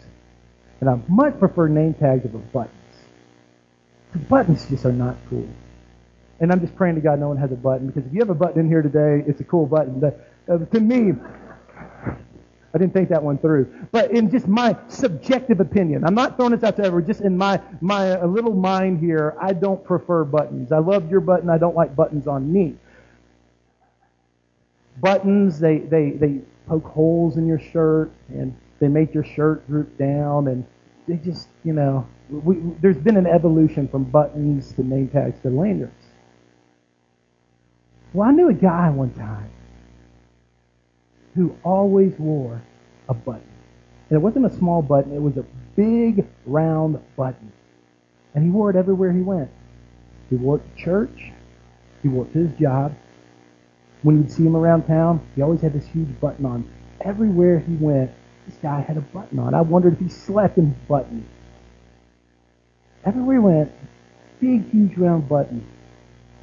And 0.80 0.88
I 0.88 0.98
much 1.08 1.38
prefer 1.38 1.68
name 1.68 1.94
tags 1.94 2.24
over 2.24 2.38
buttons. 2.38 2.74
The 4.12 4.18
buttons 4.18 4.66
just 4.68 4.86
are 4.86 4.92
not 4.92 5.16
cool. 5.28 5.48
And 6.40 6.52
I'm 6.52 6.60
just 6.60 6.76
praying 6.76 6.94
to 6.96 7.00
God 7.00 7.18
no 7.18 7.28
one 7.28 7.36
has 7.36 7.50
a 7.52 7.56
button 7.56 7.88
because 7.88 8.06
if 8.06 8.12
you 8.12 8.20
have 8.20 8.30
a 8.30 8.34
button 8.34 8.60
in 8.60 8.68
here 8.68 8.82
today, 8.82 9.24
it's 9.26 9.40
a 9.40 9.44
cool 9.44 9.66
button. 9.66 9.98
But, 10.00 10.32
uh, 10.48 10.58
to 10.58 10.80
me, 10.80 11.12
I 12.74 12.78
didn't 12.78 12.92
think 12.92 13.08
that 13.08 13.22
one 13.22 13.38
through. 13.38 13.72
But 13.90 14.12
in 14.12 14.30
just 14.30 14.46
my 14.46 14.76
subjective 14.88 15.60
opinion, 15.60 16.04
I'm 16.04 16.14
not 16.14 16.36
throwing 16.36 16.52
this 16.52 16.62
out 16.62 16.76
to 16.76 16.84
everyone, 16.84 17.06
just 17.06 17.22
in 17.22 17.36
my, 17.36 17.60
my 17.80 18.20
uh, 18.20 18.26
little 18.26 18.54
mind 18.54 19.00
here, 19.00 19.36
I 19.40 19.52
don't 19.52 19.82
prefer 19.84 20.24
buttons. 20.24 20.70
I 20.70 20.78
love 20.78 21.10
your 21.10 21.20
button. 21.20 21.50
I 21.50 21.58
don't 21.58 21.74
like 21.74 21.96
buttons 21.96 22.26
on 22.26 22.52
me 22.52 22.76
buttons, 25.00 25.58
they, 25.58 25.78
they, 25.78 26.10
they 26.10 26.40
poke 26.66 26.84
holes 26.86 27.36
in 27.36 27.46
your 27.46 27.58
shirt 27.58 28.10
and 28.28 28.56
they 28.80 28.88
make 28.88 29.14
your 29.14 29.24
shirt 29.24 29.66
droop 29.68 29.96
down 29.98 30.48
and 30.48 30.66
they 31.06 31.16
just, 31.16 31.48
you 31.64 31.72
know, 31.72 32.06
we, 32.28 32.56
there's 32.80 32.98
been 32.98 33.16
an 33.16 33.26
evolution 33.26 33.88
from 33.88 34.04
buttons 34.04 34.72
to 34.74 34.82
name 34.82 35.08
tags 35.08 35.40
to 35.40 35.50
lanyards. 35.50 36.07
Well, 38.12 38.28
I 38.28 38.32
knew 38.32 38.48
a 38.48 38.54
guy 38.54 38.90
one 38.90 39.12
time 39.12 39.50
who 41.34 41.56
always 41.62 42.12
wore 42.18 42.62
a 43.08 43.14
button. 43.14 43.42
And 44.08 44.16
it 44.16 44.20
wasn't 44.20 44.46
a 44.46 44.56
small 44.56 44.82
button, 44.82 45.14
it 45.14 45.22
was 45.22 45.36
a 45.36 45.44
big 45.76 46.26
round 46.46 46.98
button. 47.16 47.52
And 48.34 48.44
he 48.44 48.50
wore 48.50 48.70
it 48.70 48.76
everywhere 48.76 49.12
he 49.12 49.20
went. 49.20 49.50
He 50.30 50.36
wore 50.36 50.56
it 50.56 50.76
to 50.76 50.82
church, 50.82 51.32
he 52.02 52.08
wore 52.08 52.26
it 52.26 52.32
to 52.32 52.46
his 52.46 52.58
job, 52.58 52.94
when 54.02 54.18
you'd 54.18 54.30
see 54.30 54.44
him 54.44 54.56
around 54.56 54.86
town, 54.86 55.20
he 55.34 55.42
always 55.42 55.60
had 55.60 55.72
this 55.72 55.86
huge 55.86 56.20
button 56.20 56.46
on. 56.46 56.70
Everywhere 57.00 57.58
he 57.58 57.74
went, 57.74 58.10
this 58.46 58.56
guy 58.62 58.80
had 58.80 58.96
a 58.96 59.00
button 59.00 59.38
on. 59.38 59.54
I 59.54 59.60
wondered 59.60 59.94
if 59.94 59.98
he 59.98 60.08
slept 60.08 60.58
in 60.58 60.68
his 60.68 60.88
button. 60.88 61.28
Everywhere 63.04 63.34
he 63.34 63.40
went, 63.40 63.72
big, 64.40 64.70
huge, 64.70 64.96
round 64.96 65.28
button. 65.28 65.66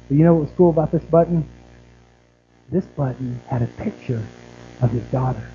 But 0.08 0.16
you 0.16 0.24
know 0.24 0.34
what 0.34 0.42
was 0.42 0.52
cool 0.56 0.70
about 0.70 0.92
this 0.92 1.04
button? 1.04 1.48
This 2.70 2.84
button 2.84 3.40
had 3.48 3.62
a 3.62 3.66
picture 3.66 4.22
of 4.82 4.90
his 4.90 5.04
daughter. 5.04 5.48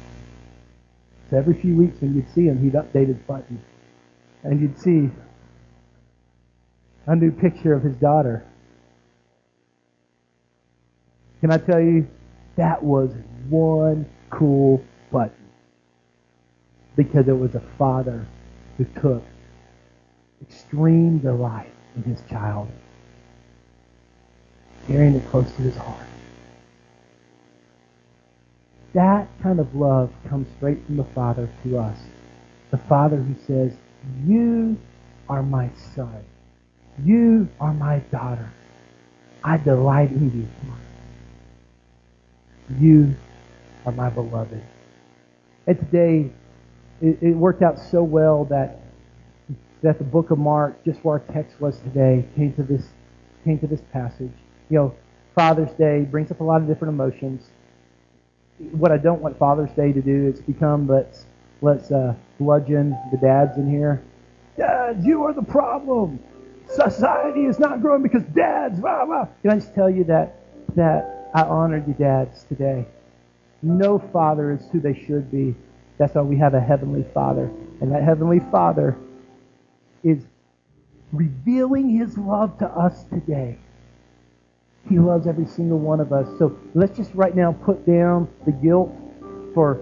So 1.29 1.37
every 1.37 1.53
few 1.53 1.75
weeks 1.75 1.99
when 2.01 2.15
you'd 2.15 2.29
see 2.33 2.45
him, 2.45 2.61
he'd 2.61 2.73
update 2.73 3.07
his 3.07 3.17
button. 3.17 3.61
And 4.43 4.61
you'd 4.61 4.79
see 4.79 5.09
a 7.05 7.15
new 7.15 7.31
picture 7.31 7.73
of 7.73 7.83
his 7.83 7.95
daughter. 7.95 8.45
Can 11.41 11.51
I 11.51 11.57
tell 11.57 11.79
you, 11.79 12.07
that 12.55 12.81
was 12.83 13.11
one 13.49 14.05
cool 14.29 14.83
button. 15.11 15.35
Because 16.95 17.27
it 17.27 17.37
was 17.37 17.55
a 17.55 17.63
father 17.77 18.25
who 18.77 18.85
took 18.99 19.23
extreme 20.41 21.19
delight 21.19 21.71
in 21.95 22.03
his 22.03 22.21
child, 22.29 22.69
carrying 24.87 25.15
it 25.15 25.29
close 25.29 25.51
to 25.53 25.61
his 25.61 25.75
heart. 25.75 26.07
That 28.93 29.27
kind 29.41 29.59
of 29.59 29.73
love 29.75 30.11
comes 30.29 30.47
straight 30.57 30.85
from 30.85 30.97
the 30.97 31.05
Father 31.15 31.49
to 31.63 31.77
us. 31.77 31.97
The 32.71 32.77
Father 32.77 33.17
who 33.17 33.35
says, 33.47 33.73
You 34.25 34.77
are 35.29 35.43
my 35.43 35.69
son. 35.95 36.23
You 37.03 37.49
are 37.59 37.73
my 37.73 37.99
daughter. 38.11 38.51
I 39.43 39.57
delight 39.57 40.11
in 40.11 40.49
you. 40.67 40.75
You 42.79 43.15
are 43.85 43.91
my 43.91 44.09
beloved. 44.09 44.61
And 45.67 45.79
today, 45.79 46.31
it, 47.01 47.17
it 47.21 47.35
worked 47.35 47.61
out 47.61 47.79
so 47.79 48.03
well 48.03 48.45
that 48.45 48.79
that 49.81 49.97
the 49.97 50.03
book 50.03 50.29
of 50.29 50.37
Mark, 50.37 50.83
just 50.85 51.03
where 51.03 51.19
our 51.19 51.33
text 51.33 51.59
was 51.59 51.79
today, 51.79 52.25
came 52.35 52.53
to 52.53 52.63
this 52.63 52.83
came 53.43 53.59
to 53.59 53.67
this 53.67 53.81
passage. 53.91 54.31
You 54.69 54.77
know, 54.77 54.95
Father's 55.35 55.71
Day 55.73 56.01
brings 56.01 56.29
up 56.31 56.39
a 56.39 56.43
lot 56.43 56.61
of 56.61 56.67
different 56.67 56.93
emotions. 56.93 57.41
What 58.71 58.91
I 58.91 58.97
don't 58.97 59.21
want 59.21 59.37
Father's 59.37 59.71
Day 59.71 59.91
to 59.91 60.01
do 60.01 60.27
is 60.27 60.39
become 60.41 60.87
let's 60.87 61.25
let's 61.61 61.91
uh, 61.91 62.13
bludgeon 62.39 62.97
the 63.11 63.17
dads 63.17 63.57
in 63.57 63.69
here. 63.69 64.03
Dads, 64.57 65.05
you 65.05 65.23
are 65.23 65.33
the 65.33 65.43
problem. 65.43 66.19
Society 66.67 67.45
is 67.45 67.59
not 67.59 67.81
growing 67.81 68.03
because 68.03 68.23
dads. 68.35 68.79
Blah, 68.79 69.05
blah. 69.05 69.27
Can 69.41 69.51
I 69.51 69.55
just 69.55 69.73
tell 69.73 69.89
you 69.89 70.03
that 70.05 70.37
that 70.75 71.29
I 71.33 71.43
honor 71.43 71.83
you 71.85 71.93
dads 71.93 72.43
today. 72.43 72.85
No 73.61 73.99
father 73.99 74.51
is 74.51 74.67
who 74.71 74.79
they 74.79 74.93
should 74.93 75.31
be. 75.31 75.55
That's 75.97 76.15
why 76.15 76.21
we 76.21 76.37
have 76.37 76.53
a 76.53 76.59
heavenly 76.59 77.05
Father, 77.13 77.51
and 77.79 77.91
that 77.91 78.03
heavenly 78.03 78.39
Father 78.51 78.97
is 80.03 80.25
revealing 81.11 81.89
his 81.89 82.17
love 82.17 82.57
to 82.57 82.65
us 82.65 83.03
today. 83.05 83.57
He 84.91 84.99
loves 84.99 85.25
every 85.25 85.45
single 85.45 85.79
one 85.79 86.01
of 86.01 86.11
us. 86.11 86.27
So 86.37 86.59
let's 86.73 86.97
just 86.97 87.15
right 87.15 87.33
now 87.33 87.53
put 87.53 87.85
down 87.85 88.27
the 88.45 88.51
guilt 88.51 88.93
for 89.53 89.79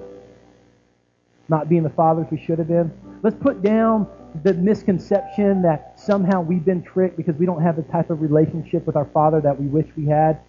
not 1.48 1.67
being 1.67 1.82
the 1.82 1.89
fathers 1.89 2.28
we 2.30 2.38
should 2.38 2.60
have 2.60 2.67
been. 2.67 2.93
Let's 3.24 3.36
put 3.36 3.63
down 3.63 4.08
the 4.43 4.54
misconception 4.54 5.63
that 5.63 6.00
somehow 6.00 6.41
we've 6.41 6.63
been 6.63 6.84
tricked 6.84 7.17
because 7.17 7.36
we 7.38 7.48
don't 7.48 7.63
have 7.63 7.76
the 7.76 7.82
type 7.82 8.12
of 8.12 8.22
relationship 8.22 8.86
with 8.86 8.95
our 8.95 9.06
Father 9.06 9.41
that 9.41 9.60
we 9.60 9.65
wish 9.65 9.88
we 9.98 10.06
had. 10.06 10.41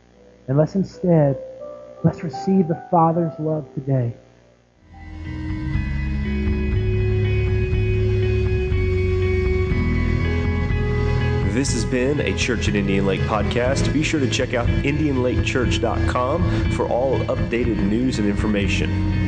And 0.46 0.59
let's 0.59 0.75
instead, 0.75 1.38
let's 2.05 2.23
receive 2.23 2.68
the 2.68 2.87
Father's 2.90 3.33
love 3.38 3.66
today. 3.73 4.14
This 11.51 11.73
has 11.73 11.85
been 11.85 12.21
a 12.21 12.33
Church 12.37 12.69
at 12.69 12.77
Indian 12.77 13.07
Lake 13.07 13.23
podcast. 13.23 13.93
Be 13.93 14.05
sure 14.05 14.21
to 14.21 14.31
check 14.31 14.55
out 14.55 14.69
IndianLakeChurch.com 14.69 16.71
for 16.71 16.87
all 16.87 17.19
updated 17.23 17.77
news 17.77 18.21
and 18.21 18.29
information. 18.29 19.19